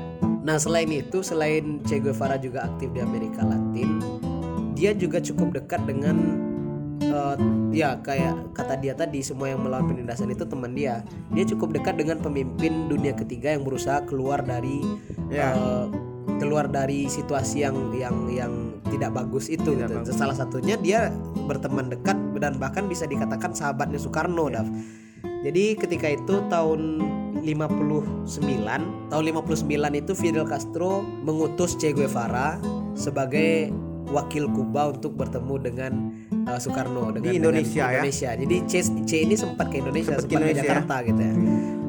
Nah, 0.41 0.55
selain 0.55 0.87
itu 0.87 1.19
selain 1.21 1.81
Che 1.81 1.97
Guevara 1.97 2.37
juga 2.37 2.63
aktif 2.63 2.87
di 2.89 2.99
Amerika 2.99 3.41
Latin, 3.41 3.97
dia 4.73 4.93
juga 4.93 5.17
cukup 5.17 5.55
dekat 5.55 5.81
dengan 5.83 6.15
eh, 7.15 7.35
ya 7.71 7.97
kayak 8.03 8.51
kata 8.51 8.75
dia 8.77 8.91
tadi 8.93 9.23
semua 9.23 9.47
yang 9.49 9.63
melawan 9.63 9.87
penindasan 9.87 10.29
itu 10.29 10.43
teman 10.43 10.75
dia. 10.75 11.01
Dia 11.31 11.47
cukup 11.47 11.71
dekat 11.71 11.95
dengan 11.95 12.19
pemimpin 12.19 12.91
dunia 12.91 13.15
ketiga 13.15 13.55
yang 13.55 13.63
berusaha 13.63 14.03
keluar 14.03 14.43
dari 14.43 14.83
Ya. 15.31 15.55
eh, 15.55 15.85
keluar 16.37 16.67
dari 16.67 17.07
situasi 17.07 17.63
yang 17.63 17.95
yang 17.95 18.27
yang 18.27 18.53
tidak 18.91 19.15
bagus 19.15 19.47
itu 19.47 19.73
Tidak 19.73 19.87
gitu. 19.87 19.93
bagus. 20.03 20.13
Salah 20.13 20.35
satunya 20.35 20.75
dia 20.75 21.09
berteman 21.47 21.87
dekat 21.89 22.17
dan 22.37 22.59
bahkan 22.59 22.85
bisa 22.85 23.07
dikatakan 23.07 23.55
sahabatnya 23.55 23.97
Soekarno, 23.97 24.51
Dav. 24.51 24.67
Jadi 25.45 25.77
ketika 25.77 26.09
itu 26.09 26.41
tahun 26.49 27.01
59, 27.45 28.25
tahun 29.13 29.23
59 29.29 30.01
itu 30.01 30.11
Fidel 30.17 30.45
Castro 30.49 31.05
mengutus 31.21 31.77
Che 31.77 31.93
Guevara 31.93 32.57
sebagai 32.97 33.69
wakil 34.07 34.45
Kuba 34.47 34.89
untuk 34.89 35.13
bertemu 35.13 35.55
dengan 35.59 35.91
uh, 36.45 36.55
Soekarno 36.55 37.09
dengan 37.11 37.27
Di 37.27 37.37
Indonesia, 37.37 37.83
dengan 37.83 37.89
ya? 37.89 37.99
Indonesia. 37.99 38.29
Jadi 38.35 38.55
Che, 38.65 38.79
Che 39.03 39.17
ini 39.19 39.35
sempat 39.35 39.65
ke 39.67 39.77
Indonesia, 39.77 40.11
Sempat 40.11 40.21
sempat, 40.21 40.29
ke 40.29 40.35
ke 40.35 40.41
Indonesia, 40.43 40.61
ya? 40.61 40.69
Jakarta 40.71 40.95
gitu 41.03 41.21
ya. 41.21 41.33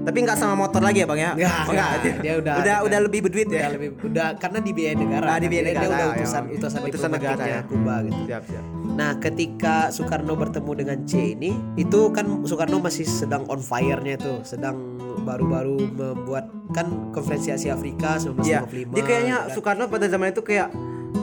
tapi 0.07 0.23
nggak 0.23 0.39
sama 0.39 0.55
motor 0.57 0.79
lagi 0.79 1.03
ya 1.03 1.07
bang 1.09 1.19
ya 1.19 1.31
Enggak, 1.35 1.51
Oh, 1.59 1.73
enggak. 1.75 1.89
dia, 1.99 2.15
Dia 2.17 2.35
udah 2.39 2.55
udah 2.57 2.77
udah 2.87 2.99
lebih 3.03 3.21
berduit 3.27 3.51
Udah 3.51 3.59
ya 3.59 3.69
lebih 3.75 3.89
udah 4.01 4.27
karena 4.39 4.59
dibiayai 4.63 4.97
negara. 4.97 5.27
Ah, 5.27 5.39
dibiayai 5.43 5.65
Dia- 5.65 5.73
Dia 5.73 5.81
negara, 5.83 5.91
udah 5.91 6.07
ya, 6.07 6.15
utusan 6.15 6.43
ya. 6.43 6.55
utusan, 6.55 6.81
Utusan 6.87 7.11
negara, 7.11 7.43
ya. 7.45 7.61
Kuba 7.67 7.95
gitu. 8.01 8.21
siap 8.25 8.43
siap 8.47 8.65
Nah, 8.97 9.11
ketika 9.19 9.75
Soekarno 9.91 10.33
bertemu 10.33 10.71
dengan 10.73 10.99
C 11.05 11.35
ini, 11.35 11.51
itu 11.77 12.01
kan 12.11 12.25
Soekarno 12.43 12.79
masih 12.79 13.05
sedang 13.05 13.45
on 13.45 13.61
fire-nya 13.61 14.17
itu, 14.17 14.41
sedang 14.41 14.79
baru-baru 15.21 15.91
membuat 15.91 16.49
kan 16.71 16.87
konferensi 17.11 17.51
Asia 17.51 17.75
Afrika 17.75 18.17
1955. 18.17 18.47
Iya, 18.47 18.61
dia 18.89 19.03
kayaknya 19.03 19.37
gitu 19.37 19.43
kan. 19.43 19.53
Soekarno 19.53 19.85
pada 19.87 20.07
zaman 20.07 20.31
itu 20.31 20.41
kayak 20.41 20.71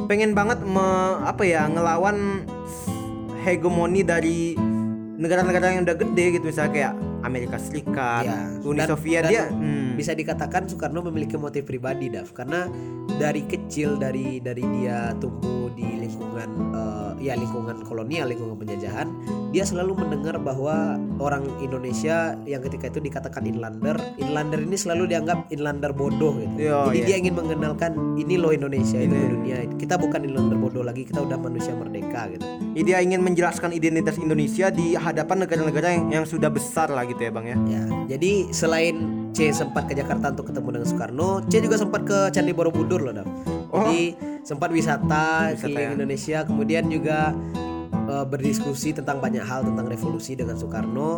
pengen 0.08 0.36
banget 0.36 0.62
me- 0.65 1.19
apa 1.23 1.43
ya 1.45 1.65
ngelawan 1.69 2.45
hegemoni 3.43 4.01
dari 4.06 4.56
negara-negara 5.19 5.77
yang 5.77 5.86
udah 5.88 5.97
gede 5.97 6.25
gitu 6.39 6.45
misalnya 6.49 6.71
kayak 6.73 6.93
Amerika 7.23 7.57
Serikat, 7.57 8.23
Iya. 8.27 8.39
Uni 8.62 8.79
Dan- 8.83 8.89
Soviet 8.91 9.23
dan 9.25 9.31
dia 9.31 9.43
hmm, 9.47 9.95
bisa 9.95 10.12
dikatakan 10.12 10.67
Soekarno 10.67 11.01
memiliki 11.07 11.39
motif 11.39 11.63
pribadi, 11.63 12.12
Dav, 12.12 12.29
karena 12.36 12.67
dari 13.15 13.43
kecil 13.47 13.95
dari 13.95 14.39
dari 14.39 14.63
dia 14.79 15.15
tumbuh 15.17 15.71
di 15.71 16.03
lingkungan 16.03 16.49
eh, 16.75 17.12
ya 17.23 17.33
lingkungan 17.39 17.88
kolonial, 17.88 18.27
lingkungan 18.27 18.59
penjajahan, 18.59 19.07
dia 19.55 19.63
selalu 19.63 20.03
mendengar 20.03 20.36
bahwa 20.43 20.99
orang 21.23 21.47
Indonesia 21.63 22.36
yang 22.43 22.59
ketika 22.59 22.91
itu 22.91 22.99
dikatakan 22.99 23.47
inlander, 23.47 23.95
inlander 24.19 24.59
ini 24.59 24.75
selalu 24.75 25.07
dianggap 25.07 25.47
inlander 25.47 25.95
bodoh 25.95 26.36
gitu. 26.36 26.67
Iya, 26.67 26.91
Jadi 26.91 26.99
iya. 26.99 27.05
dia 27.07 27.17
ingin 27.23 27.36
mengenalkan 27.39 27.91
ini 28.19 28.36
loh 28.36 28.51
Indonesia, 28.51 28.99
ini 28.99 29.13
loh 29.15 29.29
dunia. 29.39 29.57
Kita 29.79 29.95
bukan 29.95 30.27
inlander 30.27 30.59
bodoh 30.59 30.83
lagi, 30.83 31.07
kita 31.07 31.23
udah 31.23 31.39
manusia 31.39 31.71
merdeka 31.71 32.27
gitu. 32.36 32.43
dia 32.83 32.99
ingin 32.99 33.23
menjelaskan 33.23 33.71
identitas 33.71 34.19
Indonesia 34.19 34.67
di 34.67 34.97
hadapan 34.97 35.47
negara-negara 35.47 35.88
yang, 35.95 36.05
yang 36.12 36.25
sudah 36.27 36.51
besar 36.51 36.91
lah 36.91 37.07
gitu 37.13 37.21
ya 37.23 37.32
bang 37.32 37.45
ya. 37.45 37.58
Ya, 37.69 37.84
jadi 38.12 38.49
selain 38.49 38.95
C 39.34 39.49
sempat 39.49 39.86
ke 39.86 39.93
Jakarta 39.93 40.30
untuk 40.30 40.49
ketemu 40.49 40.69
dengan 40.78 40.88
Soekarno, 40.88 41.30
C 41.47 41.58
juga 41.58 41.78
sempat 41.78 42.02
ke 42.04 42.30
Candi 42.30 42.54
Borobudur 42.54 43.02
loh, 43.02 43.13
Dam. 43.13 43.28
Oh. 43.69 43.82
Jadi 43.86 44.13
sempat 44.41 44.69
wisata, 44.69 45.49
Wisata, 45.49 45.58
keliling 45.58 45.89
ya. 45.89 45.95
Indonesia, 45.95 46.38
kemudian 46.45 46.84
juga 46.86 47.34
eh, 47.89 48.26
berdiskusi 48.26 48.93
tentang 48.93 49.17
banyak 49.17 49.41
hal 49.41 49.65
tentang 49.65 49.86
revolusi 49.88 50.34
dengan 50.34 50.54
Soekarno. 50.54 51.17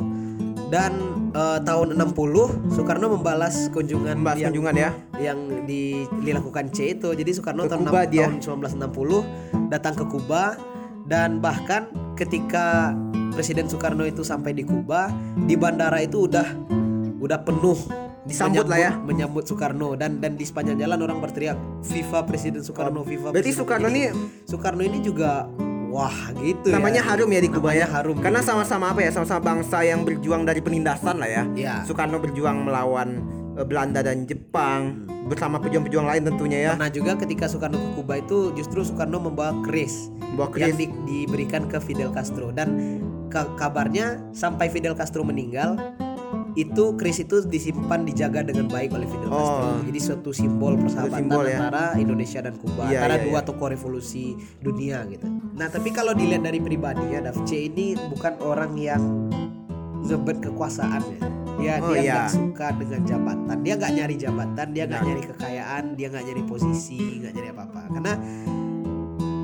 Dan 0.66 0.96
eh, 1.36 1.60
tahun 1.62 2.00
60 2.00 2.72
Soekarno 2.72 3.12
membalas 3.12 3.68
kunjungan 3.70 4.18
Membahas 4.24 4.40
yang 4.40 4.52
kunjungan 4.56 4.76
ya. 4.80 4.90
yang 5.20 5.40
di- 5.68 6.08
dilakukan 6.24 6.72
C 6.72 6.96
itu. 6.96 7.12
Jadi 7.12 7.36
Soekarno 7.36 7.68
Ke 7.68 7.76
tahun, 7.76 7.84
Kuba 7.84 8.02
6 8.08 8.14
dia. 8.16 8.26
tahun 8.32 8.40
1960 8.40 9.70
datang 9.70 9.94
ke 9.94 10.06
Kuba 10.08 10.56
dan 11.06 11.38
bahkan 11.38 11.86
ketika 12.16 12.96
Presiden 13.36 13.68
Soekarno 13.68 14.08
itu 14.08 14.24
sampai 14.24 14.56
di 14.56 14.64
Kuba 14.64 15.12
di 15.38 15.54
bandara 15.54 16.00
itu 16.00 16.24
udah 16.24 16.48
udah 17.20 17.40
penuh 17.44 17.76
Disambut 18.26 18.66
lah 18.66 18.80
ya. 18.80 18.92
menyambut 18.98 19.46
Soekarno 19.46 19.94
dan 19.94 20.18
dan 20.18 20.34
di 20.34 20.42
sepanjang 20.42 20.80
jalan 20.80 20.98
orang 20.98 21.20
berteriak 21.20 21.60
Viva 21.84 22.24
Presiden 22.24 22.64
Soekarno 22.64 23.04
Viva 23.04 23.30
Berarti 23.30 23.52
Presiden." 23.52 23.60
Soekarno 23.60 23.88
ini 23.88 24.04
Soekarno 24.48 24.82
ini 24.82 24.98
juga 25.00 25.46
wah 25.86 26.34
gitu 26.36 26.72
namanya 26.72 27.00
ya. 27.00 27.08
harum 27.08 27.30
ya 27.30 27.40
di 27.40 27.48
Kuba 27.48 27.70
Namanya 27.70 27.78
ya. 27.78 27.88
harum 27.94 28.18
Karena 28.18 28.42
sama-sama 28.42 28.90
apa 28.90 29.00
ya? 29.00 29.12
Sama-sama 29.12 29.42
bangsa 29.46 29.78
yang 29.82 30.02
berjuang 30.02 30.42
dari 30.42 30.60
penindasan 30.60 31.20
lah 31.20 31.30
ya. 31.30 31.44
Ya. 31.54 31.76
Soekarno 31.84 32.18
berjuang 32.18 32.66
melawan 32.66 33.22
eh, 33.54 33.64
Belanda 33.64 34.02
dan 34.02 34.26
Jepang 34.26 35.06
bersama 35.26 35.58
pejuang-pejuang 35.58 36.06
lain 36.06 36.24
tentunya 36.26 36.60
ya. 36.60 36.74
Nah 36.74 36.90
juga 36.90 37.14
ketika 37.16 37.46
Soekarno 37.46 37.78
ke 37.78 37.90
Kuba 37.94 38.18
itu 38.18 38.52
justru 38.54 38.82
Soekarno 38.82 39.22
membawa 39.22 39.54
keris 39.62 40.10
Membawa 40.18 40.50
yang 40.58 40.74
keris. 40.74 40.82
di- 40.82 40.94
diberikan 41.06 41.70
ke 41.70 41.78
Fidel 41.78 42.10
Castro 42.10 42.50
dan 42.50 42.74
kabarnya 43.30 44.22
sampai 44.32 44.68
Fidel 44.68 44.94
Castro 44.94 45.22
meninggal 45.22 45.76
itu 46.56 46.96
keris 46.96 47.20
itu 47.20 47.44
disimpan 47.44 48.08
dijaga 48.08 48.40
dengan 48.40 48.72
baik 48.72 48.96
oleh 48.96 49.04
Fidel 49.06 49.28
Oh. 49.28 49.36
Castro. 49.36 49.68
Jadi 49.86 50.00
suatu 50.00 50.30
simbol 50.32 50.80
persahabatan 50.80 51.20
simbol 51.20 51.44
ya. 51.44 51.60
antara 51.60 51.84
Indonesia 51.96 52.40
dan 52.40 52.56
Kuba, 52.56 52.88
Iya, 52.88 53.04
antara 53.04 53.16
iya, 53.20 53.26
dua 53.28 53.40
iya. 53.40 53.42
tokoh 53.44 53.68
revolusi 53.68 54.26
dunia 54.60 55.04
gitu. 55.06 55.28
Nah 55.52 55.68
tapi 55.68 55.92
kalau 55.92 56.16
dilihat 56.16 56.42
dari 56.42 56.58
pribadinya, 56.58 57.28
Dafce 57.28 57.60
ini 57.60 58.00
bukan 58.08 58.40
orang 58.40 58.72
yang 58.80 59.04
ngebet 60.02 60.40
kekuasaan 60.42 61.04
ya. 61.04 61.20
Dia 61.56 61.74
Oh, 61.80 61.92
dia 61.92 62.00
iya. 62.00 62.14
nggak 62.16 62.32
suka 62.32 62.68
dengan 62.74 63.02
jabatan. 63.04 63.58
Dia 63.60 63.74
nggak 63.76 63.92
nyari 63.94 64.16
jabatan, 64.16 64.68
dia 64.72 64.84
nggak 64.86 65.02
Nah. 65.02 65.08
nyari 65.08 65.24
kekayaan, 65.26 65.84
dia 65.96 66.08
nggak 66.08 66.24
nyari 66.26 66.44
posisi, 66.46 67.00
nggak 67.20 67.32
nyari 67.32 67.50
apa-apa. 67.52 67.82
Karena 67.92 68.14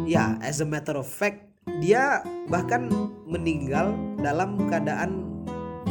ya 0.06 0.36
as 0.40 0.60
a 0.60 0.68
matter 0.68 0.96
of 0.96 1.08
fact 1.08 1.44
dia 1.80 2.20
bahkan 2.48 2.88
meninggal 3.32 3.96
dalam 4.20 4.60
keadaan 4.68 5.10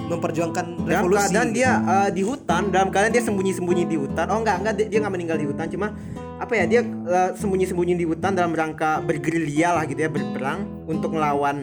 memperjuangkan 0.06 0.64
dalam 0.84 1.06
revolusi. 1.06 1.18
keadaan 1.22 1.48
dia 1.50 1.70
eh, 1.78 2.08
di 2.10 2.22
hutan 2.22 2.62
dalam 2.68 2.90
keadaan 2.90 3.10
dia 3.10 3.22
sembunyi-sembunyi 3.22 3.84
di 3.86 3.96
hutan. 3.96 4.26
Oh 4.28 4.38
enggak 4.42 4.56
enggak 4.60 4.74
dia 4.76 4.86
dia 4.86 4.98
nggak 5.00 5.14
meninggal 5.14 5.38
di 5.38 5.46
hutan. 5.46 5.66
Cuma 5.70 5.94
apa 6.36 6.52
ya 6.52 6.64
dia 6.66 6.80
eh, 6.84 7.30
sembunyi-sembunyi 7.34 7.94
di 7.94 8.04
hutan 8.04 8.34
dalam 8.34 8.52
rangka 8.52 9.00
bergerilya 9.00 9.72
lah 9.72 9.84
gitu 9.86 10.00
ya 10.00 10.10
berperang 10.10 10.66
untuk 10.84 11.14
melawan 11.14 11.62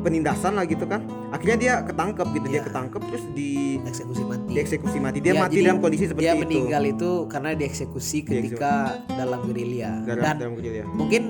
penindasan 0.00 0.54
lah 0.54 0.64
gitu 0.64 0.86
kan. 0.86 1.02
Akhirnya 1.30 1.56
dia 1.56 1.72
ketangkep 1.84 2.26
gitu 2.32 2.46
dia 2.48 2.54
Iya. 2.56 2.66
ketangkep 2.70 3.02
terus 3.04 3.24
di 3.30 3.50
eksekusi 3.82 4.22
mati. 4.24 4.50
dieksekusi 4.50 4.98
mati. 4.98 5.18
Dia 5.20 5.34
Ya, 5.34 5.40
mati 5.44 5.58
dalam 5.60 5.78
kondisi 5.78 6.04
seperti 6.06 6.24
dia 6.24 6.34
itu. 6.34 6.42
meninggal 6.42 6.82
itu 6.86 7.10
karena 7.26 7.50
dieksekusi 7.52 8.18
ketika 8.22 8.72
dalam 9.10 9.40
gerilya. 9.44 9.90
Dalam, 10.06 10.22
dan 10.22 10.34
dalam 10.38 10.54
gerilya. 10.56 10.84
mungkin 10.88 11.22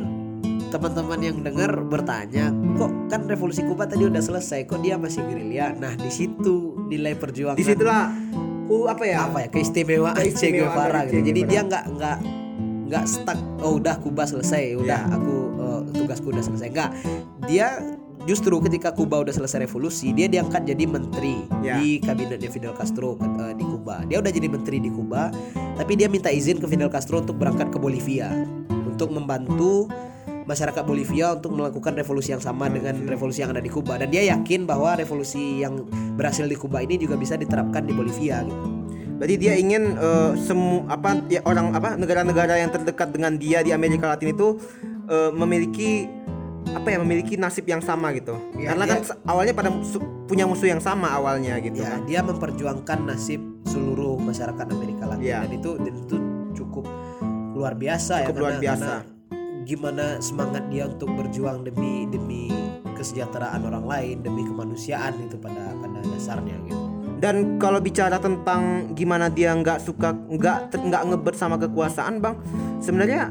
teman-teman 0.70 1.18
yang 1.18 1.36
dengar 1.42 1.70
bertanya 1.82 2.54
kok 2.78 2.90
kan 3.10 3.26
revolusi 3.26 3.66
Kuba 3.66 3.90
tadi 3.90 4.06
udah 4.06 4.22
selesai 4.22 4.64
kok 4.64 4.80
dia 4.80 4.94
masih 4.96 5.26
gerilya? 5.26 5.74
Nah 5.74 5.98
di 5.98 6.08
situ 6.08 6.78
nilai 6.86 7.18
perjuangan. 7.18 7.58
Di 7.58 7.66
situlah 7.66 8.08
uh, 8.70 8.86
apa 8.86 9.04
ya? 9.04 9.26
Apa 9.26 9.38
ya? 9.44 9.48
Keistimewaan 9.50 10.14
Che 10.14 10.30
Keistimewaan 10.30 10.70
Guevara 10.70 11.00
dari 11.02 11.10
gitu. 11.10 11.18
Che 11.18 11.20
jadi 11.26 11.40
Guevara. 11.42 11.50
dia 11.50 11.60
nggak 11.66 11.84
nggak 11.98 12.18
nggak 12.90 13.04
stuck 13.06 13.38
oh 13.62 13.78
udah 13.78 13.96
Kuba 13.98 14.22
selesai 14.26 14.74
udah 14.78 15.00
Ya. 15.06 15.14
aku 15.14 15.34
eh, 15.58 15.80
tugasku 15.98 16.26
udah 16.30 16.42
selesai. 16.42 16.68
Nggak. 16.70 16.90
Dia 17.50 17.66
justru 18.24 18.54
ketika 18.62 18.94
Kuba 18.94 19.18
udah 19.22 19.34
selesai 19.34 19.66
revolusi 19.66 20.14
dia 20.14 20.30
diangkat 20.30 20.70
jadi 20.70 20.84
menteri 20.86 21.42
Ya. 21.62 21.78
di 21.82 21.98
kabinetnya 21.98 22.50
Fidel 22.50 22.74
Castro 22.74 23.18
eh, 23.18 23.54
di 23.54 23.66
Kuba. 23.66 24.06
Dia 24.06 24.22
udah 24.22 24.30
jadi 24.30 24.46
menteri 24.46 24.78
di 24.78 24.90
Kuba 24.90 25.34
tapi 25.74 25.98
dia 25.98 26.06
minta 26.06 26.30
izin 26.30 26.62
ke 26.62 26.66
Fidel 26.70 26.90
Castro 26.92 27.18
untuk 27.22 27.38
berangkat 27.42 27.74
ke 27.74 27.78
Bolivia 27.80 28.30
untuk 28.84 29.16
membantu 29.16 29.88
masyarakat 30.50 30.82
Bolivia 30.82 31.32
untuk 31.32 31.54
melakukan 31.54 31.94
revolusi 31.94 32.34
yang 32.34 32.42
sama 32.42 32.66
dengan 32.66 33.06
revolusi 33.06 33.40
yang 33.40 33.54
ada 33.54 33.62
di 33.62 33.70
Kuba 33.70 33.94
dan 33.94 34.10
dia 34.10 34.26
yakin 34.26 34.66
bahwa 34.66 34.98
revolusi 34.98 35.62
yang 35.62 35.86
berhasil 36.18 36.42
di 36.44 36.58
Kuba 36.58 36.82
ini 36.82 36.98
juga 36.98 37.14
bisa 37.14 37.38
diterapkan 37.38 37.86
di 37.86 37.94
Bolivia 37.94 38.42
gitu. 38.42 38.66
Berarti 39.16 39.36
dia 39.36 39.54
ingin 39.54 39.94
eh, 39.94 40.32
semu 40.34 40.88
apa 40.88 41.22
ya 41.28 41.44
orang 41.44 41.70
apa 41.70 41.94
negara-negara 41.94 42.56
yang 42.56 42.68
terdekat 42.68 43.12
dengan 43.12 43.36
dia 43.36 43.60
di 43.60 43.70
Amerika 43.70 44.10
Latin 44.10 44.32
itu 44.32 44.58
eh, 45.06 45.30
memiliki 45.30 46.08
apa 46.70 46.88
ya 46.88 46.98
memiliki 46.98 47.34
nasib 47.36 47.64
yang 47.64 47.80
sama 47.80 48.10
gitu. 48.12 48.36
Ya, 48.54 48.72
Karena 48.74 48.84
dia- 48.84 49.00
kan 49.00 49.16
awalnya 49.24 49.54
pada 49.54 49.70
musuh- 49.70 50.04
punya 50.24 50.44
musuh 50.44 50.66
yang 50.66 50.78
sama 50.78 51.10
awalnya 51.10 51.56
gitu 51.58 51.80
ya 51.80 51.98
kan. 51.98 52.06
dia 52.06 52.20
memperjuangkan 52.22 52.98
nasib 53.02 53.40
seluruh 53.66 54.16
masyarakat 54.16 54.66
Amerika 54.68 55.04
Latin 55.04 55.24
Ya. 55.26 55.42
dan 55.42 55.52
itu 55.52 55.70
dan 55.76 55.94
itu 55.96 56.16
cukup 56.54 56.84
luar 57.52 57.74
biasa 57.74 58.24
Cukup 58.24 58.34
ya 58.34 58.40
luar 58.40 58.52
karena- 58.54 58.62
biasa. 58.62 58.92
karena 59.02 59.18
gimana 59.64 60.18
semangat 60.18 60.66
dia 60.72 60.88
untuk 60.88 61.12
berjuang 61.14 61.64
demi 61.64 62.08
demi 62.08 62.50
kesejahteraan 62.96 63.64
orang 63.64 63.84
lain 63.88 64.16
demi 64.20 64.44
kemanusiaan 64.44 65.16
itu 65.24 65.40
pada 65.40 65.72
pada 65.80 66.00
dasarnya 66.04 66.56
gitu. 66.68 66.80
Dan 67.20 67.60
kalau 67.60 67.84
bicara 67.84 68.16
tentang 68.16 68.92
gimana 68.96 69.28
dia 69.28 69.52
nggak 69.52 69.84
suka 69.84 70.16
nggak 70.16 70.72
nggak 70.72 71.02
ngebet 71.12 71.36
sama 71.36 71.60
kekuasaan 71.60 72.20
bang, 72.20 72.36
sebenarnya 72.80 73.28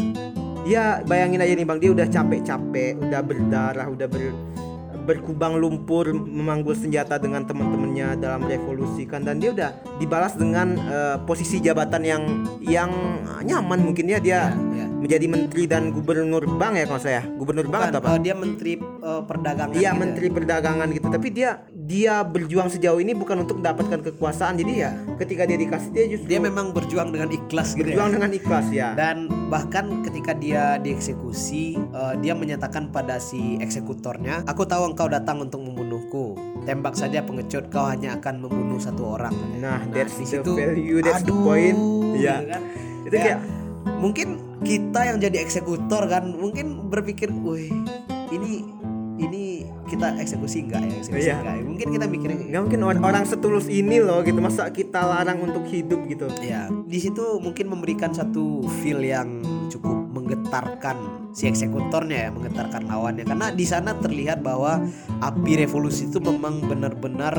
ya 0.70 1.02
bayangin 1.10 1.42
aja 1.42 1.54
nih 1.58 1.66
bang 1.66 1.80
dia 1.82 1.92
udah 1.98 2.08
capek-capek, 2.10 3.02
udah 3.02 3.22
berdarah, 3.26 3.88
udah 3.90 4.06
ber 4.06 4.30
berkubang 5.10 5.58
lumpur 5.58 6.14
memanggul 6.14 6.78
senjata 6.78 7.18
dengan 7.18 7.42
teman-temannya 7.50 8.22
dalam 8.22 8.46
revolusi 8.46 9.10
kan. 9.10 9.26
Dan 9.26 9.42
dia 9.42 9.50
udah 9.50 9.70
dibalas 9.98 10.38
dengan 10.38 10.78
eh, 10.78 11.18
posisi 11.26 11.58
jabatan 11.58 12.06
yang 12.06 12.24
yang 12.62 12.94
nyaman 13.42 13.82
mungkin 13.82 14.06
ya. 14.06 14.22
Dia 14.22 14.54
ya. 14.54 14.86
menjadi 14.86 15.26
menteri 15.26 15.64
dan 15.66 15.90
gubernur 15.90 16.46
bank 16.46 16.78
ya 16.78 16.86
kalau 16.86 17.02
saya 17.02 17.22
gubernur 17.26 17.66
bank 17.66 17.90
Bukan, 17.90 17.94
atau 17.98 18.02
apa? 18.06 18.10
eh, 18.14 18.22
dia 18.22 18.36
menteri 18.38 18.74
eh, 18.78 19.22
perdagangan 19.26 19.74
Iya 19.74 19.92
gitu. 19.92 20.02
menteri 20.06 20.28
perdagangan 20.30 20.88
gitu. 20.94 21.08
Tapi 21.10 21.28
dia 21.34 21.50
dia 21.90 22.22
berjuang 22.22 22.70
sejauh 22.70 23.02
ini 23.02 23.18
bukan 23.18 23.50
untuk 23.50 23.58
mendapatkan 23.58 24.06
kekuasaan. 24.06 24.62
Jadi 24.62 24.74
ya 24.86 24.94
ketika 25.18 25.50
dia 25.50 25.58
dikasih 25.58 25.90
dia 25.90 26.06
justru 26.06 26.28
dia 26.30 26.38
memang 26.38 26.70
berjuang 26.70 27.10
dengan 27.10 27.34
ikhlas 27.34 27.74
gitu 27.74 27.90
berjuang 27.90 28.14
ya 28.14 28.16
dengan 28.22 28.32
ikhlas 28.38 28.66
ya. 28.70 28.88
Dan 28.94 29.26
bahkan 29.50 30.06
ketika 30.06 30.38
dia 30.38 30.78
dieksekusi 30.78 31.82
eh, 31.82 32.14
dia 32.22 32.38
menyatakan 32.38 32.94
pada 32.94 33.18
si 33.18 33.58
eksekutornya 33.58 34.46
aku 34.46 34.70
tahu 34.70 34.94
engkau 34.94 35.10
datang 35.10 35.42
untuk 35.42 35.66
membunuhku. 35.66 36.38
Tembak 36.70 36.94
saja 36.94 37.26
pengecut 37.26 37.74
kau 37.74 37.90
hanya 37.90 38.22
akan 38.22 38.46
membunuh 38.46 38.78
satu 38.78 39.18
orang. 39.18 39.34
Nah 39.58 39.82
that's 39.90 40.14
di 40.14 40.30
the 40.30 40.38
situ, 40.38 40.52
value 40.54 41.02
that's 41.02 41.26
the 41.26 41.34
aduh, 41.34 41.42
point 41.42 41.80
gitu 42.14 42.22
ya 42.22 42.38
kan. 42.46 42.62
itu 43.10 43.16
Ya, 43.18 43.22
kayak 43.26 43.40
mungkin 43.98 44.28
kita 44.62 45.00
yang 45.10 45.18
jadi 45.18 45.42
eksekutor 45.42 46.06
kan 46.06 46.30
mungkin 46.38 46.92
berpikir 46.92 47.34
wih 47.34 47.74
ini 48.30 48.79
kita 49.90 50.16
eksekusi 50.16 50.64
enggak 50.64 50.86
ya 50.86 50.94
eksekusi 50.96 51.26
Iya. 51.26 51.36
enggak 51.36 51.56
ya? 51.56 51.64
mungkin 51.66 51.88
kita 51.90 52.06
mikirnya 52.06 52.38
nggak 52.46 52.62
mungkin 52.64 52.82
or- 52.84 53.02
orang 53.04 53.24
setulus 53.26 53.66
ini 53.66 53.98
loh 54.00 54.22
gitu 54.22 54.38
masa 54.38 54.70
kita 54.70 55.02
larang 55.02 55.42
untuk 55.42 55.66
hidup 55.66 56.06
gitu 56.06 56.30
Ya, 56.40 56.70
di 56.70 56.98
situ 56.98 57.22
mungkin 57.38 57.68
memberikan 57.68 58.10
satu 58.10 58.62
feel 58.80 59.02
yang 59.02 59.42
cukup 59.68 59.92
menggetarkan 60.10 60.98
si 61.30 61.46
eksekutornya 61.46 62.26
ya, 62.26 62.30
menggetarkan 62.30 62.86
lawannya 62.86 63.24
karena 63.24 63.50
di 63.50 63.66
sana 63.66 63.94
terlihat 63.94 64.40
bahwa 64.40 64.82
api 65.20 65.60
revolusi 65.60 66.06
itu 66.06 66.18
memang 66.18 66.62
benar-benar 66.64 67.34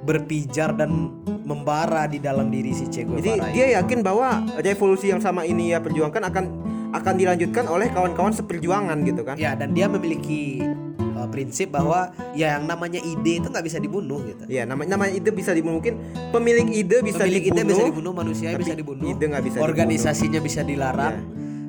berpijar 0.00 0.72
dan 0.72 1.12
membara 1.42 2.04
di 2.04 2.16
dalam 2.16 2.48
diri 2.48 2.72
si 2.72 2.86
Che 2.86 3.02
jadi 3.02 3.32
Guevara. 3.34 3.52
dia 3.52 3.66
yakin 3.76 4.00
bahwa 4.00 4.28
revolusi 4.58 5.08
yang 5.08 5.20
sama 5.20 5.44
ini 5.44 5.72
ya 5.72 5.80
perjuangkan 5.80 6.22
akan 6.22 6.44
akan 6.88 7.14
dilanjutkan 7.16 7.64
oleh 7.66 7.88
kawan-kawan 7.88 8.32
seperjuangan 8.32 8.96
gitu 9.04 9.20
kan 9.20 9.36
ya 9.36 9.52
dan 9.52 9.72
dia 9.72 9.84
memiliki 9.84 10.64
prinsip 11.28 11.70
bahwa 11.72 12.10
ya 12.34 12.58
yang 12.58 12.64
namanya 12.66 13.00
ide 13.00 13.40
itu 13.40 13.48
nggak 13.48 13.64
bisa 13.64 13.78
dibunuh 13.78 14.20
gitu. 14.26 14.44
ya 14.48 14.64
namanya 14.64 14.96
namanya 14.98 15.12
ide 15.14 15.30
bisa 15.30 15.52
dibunuh 15.54 15.78
mungkin 15.78 16.00
pemilik 16.34 16.66
ide 16.72 16.98
bisa 17.04 17.22
Pemilik 17.24 17.42
dibunuh 17.48 17.62
ide 17.62 17.70
bisa 17.70 17.84
dibunuh, 17.88 18.12
manusia 18.12 18.48
bisa 18.56 18.74
dibunuh, 18.74 19.04
ide 19.06 19.24
nggak 19.28 19.44
bisa 19.44 19.56
dibunuh. 19.60 19.70
organisasinya 19.70 20.40
bisa 20.42 20.60
dilarang, 20.64 21.16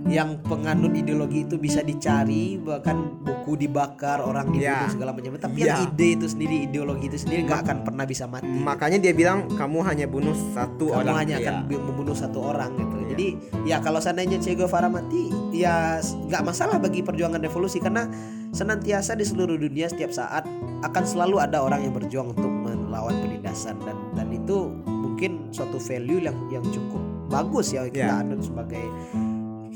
yang 0.07 0.39
penganut 0.39 0.93
ideologi 0.93 1.43
itu 1.43 1.55
bisa 1.55 1.81
dicari, 1.81 2.55
bahkan 2.55 3.19
buku 3.19 3.59
dibakar, 3.59 4.19
orang 4.19 4.47
dibunuh 4.47 4.63
Ya. 4.79 4.87
segala 4.87 5.11
macam. 5.11 5.35
Tapi 5.35 5.59
Ya. 5.59 5.75
yang 5.75 5.91
ide 5.91 6.07
itu 6.15 6.25
sendiri, 6.25 6.55
ideologi 6.63 7.05
itu 7.07 7.17
sendiri 7.19 7.43
nggak 7.43 7.59
akan 7.61 7.77
pernah 7.83 8.05
bisa 8.05 8.23
mati. 8.25 8.47
makanya 8.47 8.97
dia 8.97 9.11
bilang 9.11 9.49
kamu 9.49 9.83
hanya 9.83 10.05
bunuh 10.05 10.33
satu 10.53 10.87
Kamu 10.87 10.99
orang 10.99 11.15
hanya 11.17 11.35
Iya. 11.35 11.43
akan 11.43 11.55
bi- 11.65 11.81
membunuh 11.81 12.13
satu 12.13 12.39
orang 12.43 12.71
gitu. 12.75 12.95
Iya. 12.95 13.07
Jadi 13.09 13.27
ya 13.65 13.77
kalau 13.79 13.99
seandainya 13.99 14.37
Che 14.37 14.53
Guevara 14.53 14.87
mati, 14.87 15.27
ya 15.51 15.99
nggak 15.99 16.43
masalah 16.43 16.77
bagi 16.77 17.01
perjuangan 17.01 17.39
revolusi 17.39 17.77
karena 17.77 18.07
senantiasa 18.49 19.13
di 19.13 19.23
seluruh 19.23 19.57
dunia 19.57 19.85
setiap 19.85 20.09
saat 20.09 20.47
akan 20.79 21.03
selalu 21.03 21.37
ada 21.37 21.59
orang 21.59 21.83
yang 21.83 21.91
berjuang 21.91 22.31
untuk 22.31 22.49
melawan 22.49 23.19
penindasan 23.19 23.77
dan 23.79 23.97
dan 24.15 24.27
itu 24.31 24.71
mungkin 24.85 25.49
suatu 25.49 25.77
value 25.77 26.21
yang 26.21 26.37
yang 26.49 26.63
cukup 26.65 27.01
bagus 27.27 27.69
ya 27.69 27.85
kita 27.85 27.99
Ya. 28.09 28.19
anut 28.19 28.41
sebagai 28.41 28.81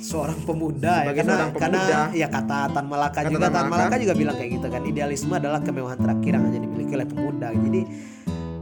seorang 0.03 0.35
pemuda 0.43 0.93
Sebagai 0.99 1.07
ya 1.07 1.13
karena 1.15 1.33
seorang 1.33 1.51
karena 1.55 1.79
pemuda. 1.79 1.99
ya 2.13 2.27
kata 2.27 2.57
Tan 2.69 2.85
Malaka 2.85 3.17
Kata 3.17 3.29
juga 3.31 3.47
Tan 3.47 3.55
Malaka. 3.63 3.71
Malaka 3.79 3.95
juga 3.97 4.13
bilang 4.13 4.35
kayak 4.35 4.51
gitu 4.53 4.67
kan 4.67 4.81
idealisme 4.83 5.31
adalah 5.33 5.59
kemewahan 5.59 5.95
terakhir 5.97 6.31
yang 6.33 6.43
hanya 6.43 6.59
dimiliki 6.59 6.91
oleh 6.93 7.07
pemuda 7.07 7.47
jadi 7.55 7.81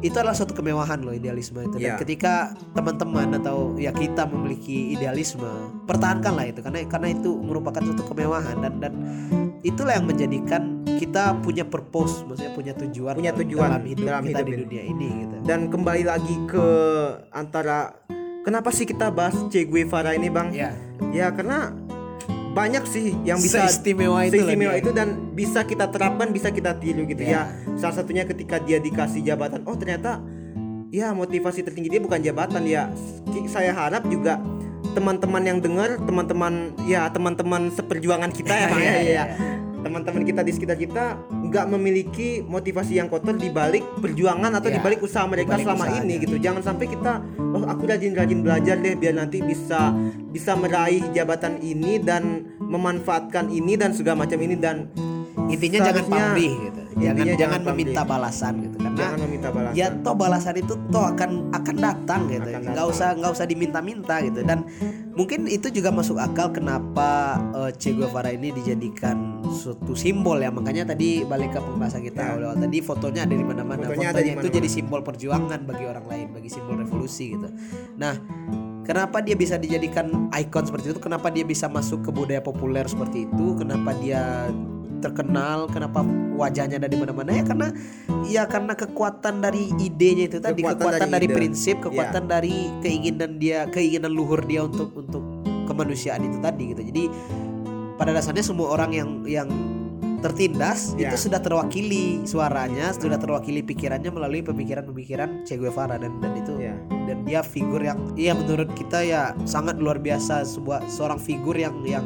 itu 0.01 0.15
adalah 0.15 0.33
suatu 0.33 0.53
kemewahan 0.53 0.97
loh 0.99 1.13
idealisme 1.13 1.61
itu 1.61 1.77
dan 1.77 1.85
Ya. 1.87 1.95
ketika 1.95 2.33
teman-teman 2.73 3.37
atau 3.37 3.73
ya 3.75 3.89
kita 3.91 4.25
memiliki 4.25 4.93
idealisme 4.93 5.45
pertahankanlah 5.85 6.45
itu 6.47 6.59
karena 6.59 6.85
karena 6.85 7.07
itu 7.11 7.29
merupakan 7.37 7.81
suatu 7.83 8.05
kemewahan 8.07 8.57
dan 8.59 8.73
dan 8.77 8.93
itulah 9.61 9.93
yang 9.93 10.05
menjadikan 10.05 10.61
kita 10.97 11.37
punya 11.37 11.61
purpose 11.61 12.25
maksudnya 12.25 12.49
punya 12.51 12.73
tujuan 12.75 13.13
Punya 13.13 13.33
tujuan 13.35 13.69
dalam 13.71 13.85
hidup 13.85 14.05
dalam 14.07 14.23
kita 14.25 14.39
hidup 14.39 14.45
di 14.47 14.57
dunia 14.59 14.83
ini 14.83 15.07
gitu 15.21 15.35
dan 15.45 15.59
kembali 15.69 16.03
lagi 16.03 16.35
ke 16.49 16.65
antara 17.29 17.93
kenapa 18.41 18.69
sih 18.69 18.83
kita 18.83 19.09
bahas 19.09 19.37
Che 19.47 19.63
Guevara 19.63 20.11
ini 20.11 20.27
bang 20.27 20.49
ya 20.51 20.71
ya 21.09 21.29
karena 21.29 21.73
banyak 22.51 22.83
sih 22.83 23.15
yang 23.23 23.39
bisa 23.39 23.63
Seistimewa 23.63 24.27
itu 24.27 24.35
seistimewa 24.35 24.75
dia. 24.75 24.81
itu 24.81 24.91
dan 24.91 25.07
bisa 25.31 25.63
kita 25.63 25.87
terapkan 25.87 26.29
bisa 26.29 26.51
kita 26.51 26.75
tiru 26.75 27.05
gitu 27.05 27.23
Ya. 27.23 27.47
ya 27.47 27.77
salah 27.77 27.95
satunya 27.95 28.23
ketika 28.23 28.59
dia 28.59 28.75
dikasih 28.77 29.23
jabatan 29.23 29.63
oh 29.63 29.73
ternyata 29.73 30.19
ya 30.89 31.11
motivasi 31.11 31.63
tertinggi 31.63 31.87
dia 31.89 32.01
bukan 32.01 32.19
jabatan 32.19 32.67
ya 32.67 32.91
saya 33.47 33.71
harap 33.71 34.03
juga 34.05 34.35
teman-teman 34.91 35.39
yang 35.41 35.59
dengar 35.59 35.95
teman-teman 36.01 36.53
ya 36.83 37.07
teman-teman 37.07 37.71
seperjuangan 37.71 38.27
kita 38.29 38.51
ya 38.51 38.67
Bang, 38.67 38.81
Iya, 38.83 38.91
ya, 38.91 38.99
iya, 38.99 39.13
ya. 39.15 39.25
teman-teman 39.81 40.21
kita 40.21 40.43
di 40.43 40.51
sekitar 40.51 40.75
kita 40.75 41.03
nggak 41.47 41.65
memiliki 41.69 42.43
motivasi 42.43 42.99
yang 42.99 43.07
kotor 43.07 43.33
di 43.33 43.47
balik 43.47 43.87
perjuangan 43.97 44.51
atau 44.51 44.67
Ya, 44.67 44.75
di 44.75 44.79
balik 44.81 44.99
usaha 44.99 45.23
mereka 45.23 45.55
selama 45.55 45.87
usahanya. 45.87 46.03
ini 46.03 46.13
gitu 46.19 46.35
jangan 46.37 46.59
sampai 46.61 46.85
kita 46.85 47.23
oh 47.51 47.63
aku 47.67 47.83
rajin-rajin 47.87 48.39
belajar 48.41 48.75
deh 48.79 48.95
biar 48.95 49.15
nanti 49.19 49.43
bisa 49.43 49.91
bisa 50.31 50.55
meraih 50.55 51.03
jabatan 51.11 51.59
ini 51.59 51.99
dan 51.99 52.47
memanfaatkan 52.59 53.51
ini 53.51 53.75
dan 53.75 53.91
segala 53.91 54.23
macam 54.25 54.39
ini 54.39 54.55
dan 54.55 54.87
intinya 55.51 55.91
jangan 55.91 56.05
pamrih 56.07 56.53
gitu 56.69 56.80
jangan 57.01 57.17
intinya 57.17 57.25
jangan 57.25 57.41
jangan 57.41 57.59
pamrih. 57.59 57.73
meminta 57.75 58.01
balasan 58.05 58.53
gitu 58.59 58.77
karena 58.77 58.97
jangan 58.97 59.19
meminta 59.19 59.49
balasan 59.49 59.73
ya 59.73 59.87
toh 59.99 60.15
balasan 60.15 60.55
itu 60.55 60.73
toh 60.87 61.05
akan 61.07 61.31
akan 61.51 61.75
datang 61.77 62.21
gitu 62.27 62.47
Akan 62.47 62.61
nggak 62.61 62.75
datang. 62.77 62.93
usah 62.93 63.07
nggak 63.17 63.31
usah 63.33 63.45
diminta-minta 63.45 64.15
gitu 64.21 64.39
dan 64.41 64.59
mungkin 65.11 65.39
itu 65.45 65.67
juga 65.67 65.89
masuk 65.89 66.15
akal 66.15 66.47
kenapa 66.49 67.09
eh, 67.57 67.71
Che 67.73 67.91
Guevara 67.91 68.29
ini 68.29 68.49
dijadikan 68.51 69.41
suatu 69.43 69.91
simbol 69.91 70.39
ya 70.39 70.49
makanya 70.49 70.87
tadi 70.87 71.21
balik 71.23 71.51
ke 71.51 71.59
pembahasan 71.59 72.01
kita 72.01 72.19
Ya. 72.21 72.37
awal 72.37 72.53
tadi 72.55 72.77
fotonya 72.79 73.25
ada 73.25 73.33
di 73.33 73.41
mana-mana 73.41 73.81
Fotonya 73.83 74.13
fotonya, 74.13 74.31
ada 74.31 74.39
itu 74.39 74.47
jadi 74.53 74.69
simbol 74.69 75.01
perjuangan 75.01 75.59
bagi 75.65 75.83
orang 75.83 76.05
lain 76.05 76.27
bagi 76.31 76.47
simbol 76.47 76.77
revolusi 76.77 77.33
gitu 77.33 77.49
nah 77.95 78.13
Kenapa 78.81 79.21
dia 79.21 79.37
bisa 79.37 79.55
dijadikan 79.55 80.27
ikon 80.33 80.65
seperti 80.65 80.89
itu? 80.89 80.97
Kenapa 80.97 81.29
dia 81.29 81.45
bisa 81.45 81.69
masuk 81.69 82.01
ke 82.01 82.09
budaya 82.09 82.41
populer 82.41 82.81
seperti 82.83 83.29
itu? 83.29 83.53
Kenapa 83.53 83.93
dia 83.93 84.49
terkenal, 85.01 85.65
kenapa 85.67 86.05
wajahnya 86.37 86.77
ada 86.77 86.87
di 86.87 86.95
mana-mana 86.95 87.33
ya 87.33 87.43
karena 87.43 87.67
ya 88.29 88.43
karena 88.45 88.77
kekuatan 88.77 89.41
dari 89.41 89.73
idenya 89.75 90.29
itu 90.29 90.37
tadi, 90.37 90.61
Kekuatan 90.61 90.77
kekuatan, 90.79 91.09
dari 91.09 91.11
dari, 91.11 91.27
ide. 91.27 91.35
prinsip, 91.35 91.75
kekuatan 91.81 92.23
dari 92.29 92.55
keinginan 92.79 93.41
dia, 93.41 93.65
keinginan 93.67 94.13
luhur 94.13 94.39
dia 94.45 94.63
untuk 94.63 94.93
untuk 94.93 95.23
kemanusiaan 95.65 96.21
itu 96.23 96.37
tadi 96.39 96.63
gitu. 96.71 96.81
Jadi 96.85 97.03
pada 97.97 98.13
dasarnya 98.13 98.45
semua 98.45 98.71
orang 98.73 98.91
yang 98.93 99.09
yang 99.25 99.49
tertindas 100.21 100.93
Ya. 100.95 101.09
itu 101.09 101.17
sudah 101.27 101.41
terwakili 101.41 102.21
suaranya, 102.29 102.93
sudah 102.93 103.17
terwakili 103.17 103.65
pikirannya 103.65 104.13
melalui 104.13 104.45
pemikiran-pemikiran 104.45 105.49
Che 105.49 105.57
Guevara 105.57 105.97
dan 105.97 106.21
dan 106.21 106.37
itu 106.37 106.53
Ya. 106.61 106.77
dan 107.09 107.25
dia 107.25 107.41
figur 107.41 107.81
yang 107.81 107.97
iya 108.13 108.37
menurut 108.37 108.69
kita 108.77 109.01
ya 109.01 109.33
sangat 109.49 109.81
luar 109.81 109.97
biasa 109.97 110.45
sebuah 110.45 110.85
seorang 110.85 111.17
figur 111.17 111.57
yang 111.57 111.73
yang 111.81 112.05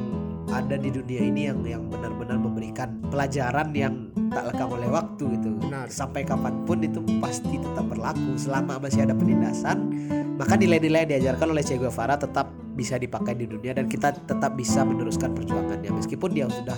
ada 0.51 0.75
di 0.77 0.89
dunia 0.93 1.21
ini 1.25 1.49
yang 1.49 1.59
yang 1.65 1.83
benar-benar 1.89 2.37
memberikan 2.37 3.01
pelajaran 3.09 3.73
yang 3.73 4.13
tak 4.29 4.51
lekang 4.51 4.69
oleh 4.69 4.89
waktu 4.89 5.23
gitu. 5.39 5.49
Benar. 5.61 5.87
sampai 5.89 6.25
kapan 6.25 6.65
pun 6.67 6.81
itu 6.81 7.01
pasti 7.21 7.57
tetap 7.57 7.85
berlaku. 7.87 8.37
Selama 8.37 8.77
masih 8.81 9.05
ada 9.05 9.15
penindasan 9.17 9.93
maka 10.35 10.59
nilai-nilai 10.59 11.07
yang 11.07 11.11
diajarkan 11.15 11.47
oleh 11.55 11.63
Che 11.63 11.79
Guevara 11.79 12.19
tetap 12.19 12.51
bisa 12.75 12.99
dipakai 12.99 13.39
di 13.39 13.47
dunia 13.47 13.71
dan 13.71 13.87
kita 13.87 14.11
tetap 14.11 14.51
bisa 14.59 14.83
meneruskan 14.83 15.31
perjuangannya. 15.31 15.95
Meskipun 15.95 16.29
dia 16.35 16.51
sudah 16.51 16.75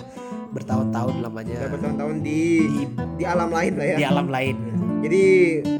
bertahun-tahun 0.54 1.20
lamanya 1.20 1.66
Udah 1.66 1.70
bertahun-tahun 1.76 2.16
di 2.24 2.40
di, 2.64 2.82
di 3.20 3.24
alam 3.26 3.50
lain 3.50 3.72
lah 3.76 3.86
ya. 3.86 3.96
di 3.98 4.04
alam 4.06 4.26
lain. 4.30 4.56
Jadi 4.98 5.24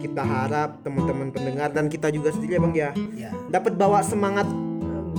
kita 0.03 0.23
harap 0.23 0.83
teman-teman 0.83 1.31
pendengar 1.35 1.71
dan 1.75 1.91
kita 1.91 2.11
juga 2.11 2.31
sendiri 2.31 2.59
ya 2.59 2.61
Bang 2.61 2.75
ya 2.75 2.91
ya 3.15 3.31
dapat 3.51 3.75
bawa 3.75 4.03
semangat 4.03 4.47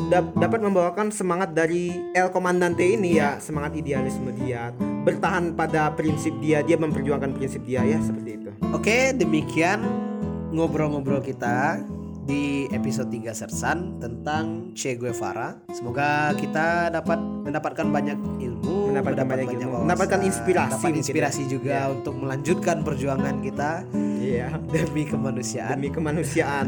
dap- 0.10 0.34
dapat 0.36 0.60
membawakan 0.60 1.08
semangat 1.10 1.54
dari 1.54 1.94
El 2.12 2.30
Comandante 2.30 2.82
ini 2.82 3.16
ya, 3.16 3.38
semangat 3.38 3.76
idealisme 3.76 4.34
dia, 4.36 4.74
bertahan 5.00 5.54
pada 5.54 5.94
prinsip 5.94 6.34
dia, 6.40 6.60
dia 6.62 6.76
memperjuangkan 6.76 7.32
prinsip 7.32 7.62
dia 7.64 7.82
ya 7.84 8.00
seperti 8.00 8.30
itu. 8.36 8.50
Oke, 8.72 9.14
demikian 9.14 9.86
ngobrol-ngobrol 10.50 11.22
kita 11.22 11.78
di 12.22 12.70
episode 12.70 13.10
3 13.10 13.34
Sersan 13.34 13.98
tentang 13.98 14.70
Che 14.74 14.94
Guevara. 14.94 15.58
Semoga 15.72 16.30
kita 16.32 16.90
dapat 16.92 17.18
mendapatkan 17.18 17.88
banyak 17.88 18.18
ilmu, 18.40 18.94
Mendapatkan 18.94 19.26
mendapat 19.26 19.38
banyak 19.40 19.50
ilmu, 19.56 19.66
wawasan, 19.72 19.86
mendapatkan 19.88 20.22
inspirasi 20.22 20.70
dapat 20.70 20.82
mungkin 20.84 21.02
inspirasi 21.02 21.42
ya. 21.42 21.50
juga 21.50 21.78
Iya. 21.80 21.90
untuk 21.92 22.14
melanjutkan 22.16 22.78
perjuangan 22.84 23.36
kita 23.42 23.72
Iya. 24.20 24.48
demi 24.76 25.04
kemanusiaan 25.06 25.74
Demi 25.76 25.90
kemanusiaan. 25.90 26.68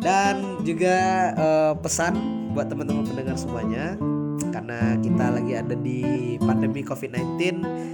dan 0.00 0.34
juga 0.62 0.96
eh, 1.34 1.72
pesan 1.76 2.41
buat 2.52 2.68
teman-teman 2.68 3.04
pendengar 3.04 3.36
semuanya 3.36 3.96
karena 4.52 4.96
kita 5.00 5.26
lagi 5.32 5.52
ada 5.56 5.74
di 5.76 6.00
pandemi 6.36 6.84
COVID-19 6.84 7.40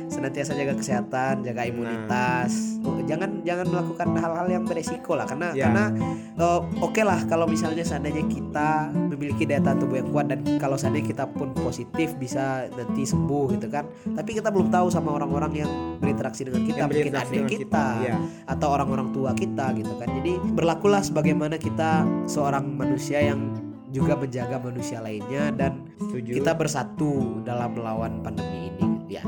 senantiasa 0.08 0.56
jaga 0.56 0.74
kesehatan, 0.74 1.46
jaga 1.46 1.62
imunitas. 1.66 2.80
Jangan 3.06 3.40
jangan 3.46 3.66
melakukan 3.68 4.08
hal-hal 4.18 4.46
yang 4.50 4.64
beresiko 4.66 5.14
lah 5.14 5.24
karena 5.24 5.54
Ya. 5.54 5.68
karena 5.68 5.84
eh, 6.34 6.60
oke 6.82 7.02
lah 7.04 7.24
kalau 7.30 7.46
misalnya 7.46 7.84
seandainya 7.86 8.24
kita 8.26 8.90
memiliki 8.90 9.44
daya 9.46 9.62
tahan 9.62 9.78
tubuh 9.80 9.96
yang 10.02 10.08
kuat 10.10 10.26
dan 10.28 10.40
kalau 10.58 10.74
seandainya 10.74 11.08
kita 11.14 11.24
pun 11.30 11.52
positif 11.54 12.16
bisa 12.18 12.66
nanti 12.74 13.06
sembuh 13.06 13.44
gitu 13.54 13.68
kan. 13.70 13.86
Tapi 14.12 14.30
kita 14.34 14.50
belum 14.50 14.68
tahu 14.72 14.88
sama 14.90 15.14
orang-orang 15.14 15.52
yang 15.62 15.70
berinteraksi 16.02 16.42
dengan 16.48 16.64
kita, 16.66 16.78
Yang 16.84 16.90
mungkin 16.90 17.14
adik 17.14 17.30
dengan 17.30 17.48
kita, 17.48 17.86
Iya. 18.02 18.16
atau 18.50 18.68
orang-orang 18.72 19.08
tua 19.14 19.30
kita 19.32 19.66
gitu 19.78 19.92
kan. 20.00 20.08
Jadi 20.10 20.32
berlakulah 20.56 21.02
sebagaimana 21.04 21.54
kita 21.60 22.02
seorang 22.26 22.66
manusia 22.74 23.20
yang 23.22 23.67
juga 23.88 24.14
menjaga 24.14 24.56
manusia 24.58 24.98
lainnya 24.98 25.48
dan 25.50 25.88
Setuju. 25.96 26.36
kita 26.36 26.52
bersatu 26.52 27.40
dalam 27.40 27.72
melawan 27.72 28.20
pandemi 28.20 28.68
ini 28.68 28.84
ya 29.08 29.24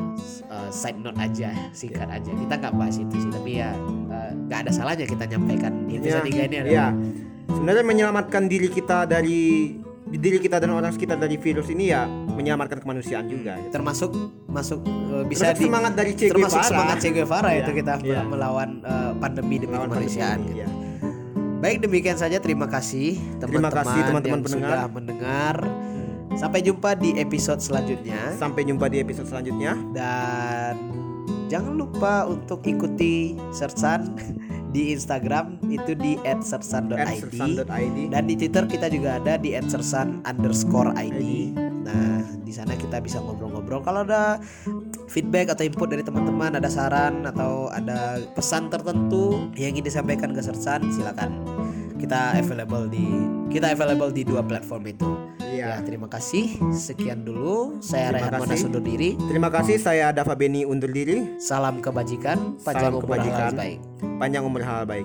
uh, 0.47 0.69
side 0.69 1.01
note 1.01 1.17
aja 1.17 1.49
singkat 1.73 2.05
aja 2.05 2.29
kita 2.29 2.55
nggak 2.55 2.75
bahas 2.75 2.97
itu 2.97 3.17
sih 3.17 3.31
tapi 3.31 3.51
ya 3.57 3.73
uh, 4.13 4.31
nggak 4.47 4.69
ada 4.69 4.71
salahnya 4.71 5.09
kita 5.09 5.25
nyampaikan 5.27 5.89
di 5.89 5.97
episode 5.97 6.29
Ya, 6.29 6.45
3 6.45 6.49
ini 6.49 6.57
adalah 6.61 6.71
Iya. 6.71 6.87
Sebenarnya 7.51 7.83
menyelamatkan 7.83 8.43
diri 8.47 8.69
kita 8.69 9.05
dari 9.05 9.75
diri 10.07 10.39
kita 10.39 10.59
dan 10.59 10.71
orang 10.71 10.91
sekitar 10.91 11.17
dari 11.17 11.35
virus 11.35 11.67
ini 11.67 11.89
ya 11.89 12.03
menyelamatkan 12.07 12.79
kemanusiaan 12.79 13.27
juga. 13.27 13.55
termasuk 13.71 14.11
masuk 14.47 14.83
uh, 14.83 15.23
bisa 15.25 15.51
Termasuk 15.51 15.57
di 15.57 15.67
semangat 15.67 15.93
dari 15.95 16.13
Che 16.13 16.27
termasuk 16.29 16.59
Guevara. 16.59 16.69
semangat 16.69 16.97
Che 16.99 17.09
Guevara 17.11 17.49
Iya, 17.49 17.61
itu 17.63 17.71
kita 17.75 17.93
iya. 18.03 18.21
melawan 18.23 18.71
uh, 18.83 19.13
pandemi 19.17 19.57
demi 19.57 19.71
Melawan 19.73 19.89
kemanusiaan 19.89 20.39
pandemi, 20.39 20.51
gitu. 20.53 20.61
iya. 20.61 20.69
Baik 21.61 21.85
demikian 21.85 22.17
saja 22.17 22.41
terima 22.41 22.65
kasih 22.65 23.21
teman-teman 23.37 23.85
kasih, 23.85 24.01
teman-teman 24.09 24.41
pendengar. 24.41 24.69
sudah 24.73 24.85
mendengar. 24.89 25.57
Sampai 26.31 26.65
jumpa 26.65 26.95
di 26.95 27.19
episode 27.19 27.59
selanjutnya 27.59 28.33
Sampai 28.39 28.63
jumpa 28.63 28.87
di 28.87 29.03
episode 29.03 29.27
selanjutnya. 29.29 29.75
dan 29.91 30.79
jangan 31.51 31.75
lupa 31.75 32.25
untuk 32.25 32.63
ikuti 32.65 33.35
Sersan 33.51 34.15
di 34.75 34.95
Instagram 34.95 35.59
itu 35.69 35.93
di 35.99 36.15
@sersan.id 36.23 36.97
@sersan.id. 37.27 37.99
dan 38.15 38.23
di 38.25 38.39
Twitter 38.39 38.65
kita 38.65 38.87
juga 38.87 39.19
ada 39.19 39.35
di 39.37 39.53
@sersan 39.59 40.23
underscore 40.23 40.95
ID. 40.97 41.53
Nah 41.85 42.23
di 42.41 42.53
sana 42.55 42.79
kita 42.79 43.03
bisa 43.03 43.19
ngobrol-ngobrol. 43.19 43.83
Kalau 43.83 44.07
ada 44.07 44.39
feedback 45.11 45.51
atau 45.51 45.67
input 45.67 45.91
dari 45.91 46.07
teman-teman, 46.07 46.55
ada 46.55 46.71
saran 46.71 47.27
atau 47.27 47.67
ada 47.67 48.23
pesan 48.33 48.71
tertentu 48.71 49.51
yang 49.59 49.75
ingin 49.75 49.91
disampaikan 49.91 50.31
ke 50.31 50.39
Sersan, 50.39 50.87
silakan. 50.95 51.43
Kita 51.99 52.39
available 52.39 52.89
di 52.89 53.05
kita 53.51 53.75
available 53.75 54.09
di 54.09 54.23
dua 54.25 54.41
platform 54.41 54.83
itu. 54.89 55.11
Ya, 55.51 55.77
Iya. 55.77 55.83
terima 55.83 56.07
kasih. 56.07 56.57
Sekian 56.71 57.27
dulu. 57.27 57.83
Saya 57.83 58.15
Rehan. 58.15 58.39
Monas 58.39 58.63
undur 58.63 58.81
diri. 58.81 59.19
Terima 59.19 59.51
kasih 59.51 59.77
saya 59.77 60.15
Dava 60.15 60.33
Beni 60.33 60.63
undur 60.63 60.89
diri. 60.89 61.37
Salam 61.43 61.83
kebajikan, 61.83 62.57
panjang 62.63 62.89
Salam 62.89 62.93
umur 62.97 63.05
kebajikan. 63.05 63.53
baik. 63.59 63.79
Panjang 64.17 64.43
umur 64.47 64.63
hal 64.63 64.87
baik. 64.87 65.05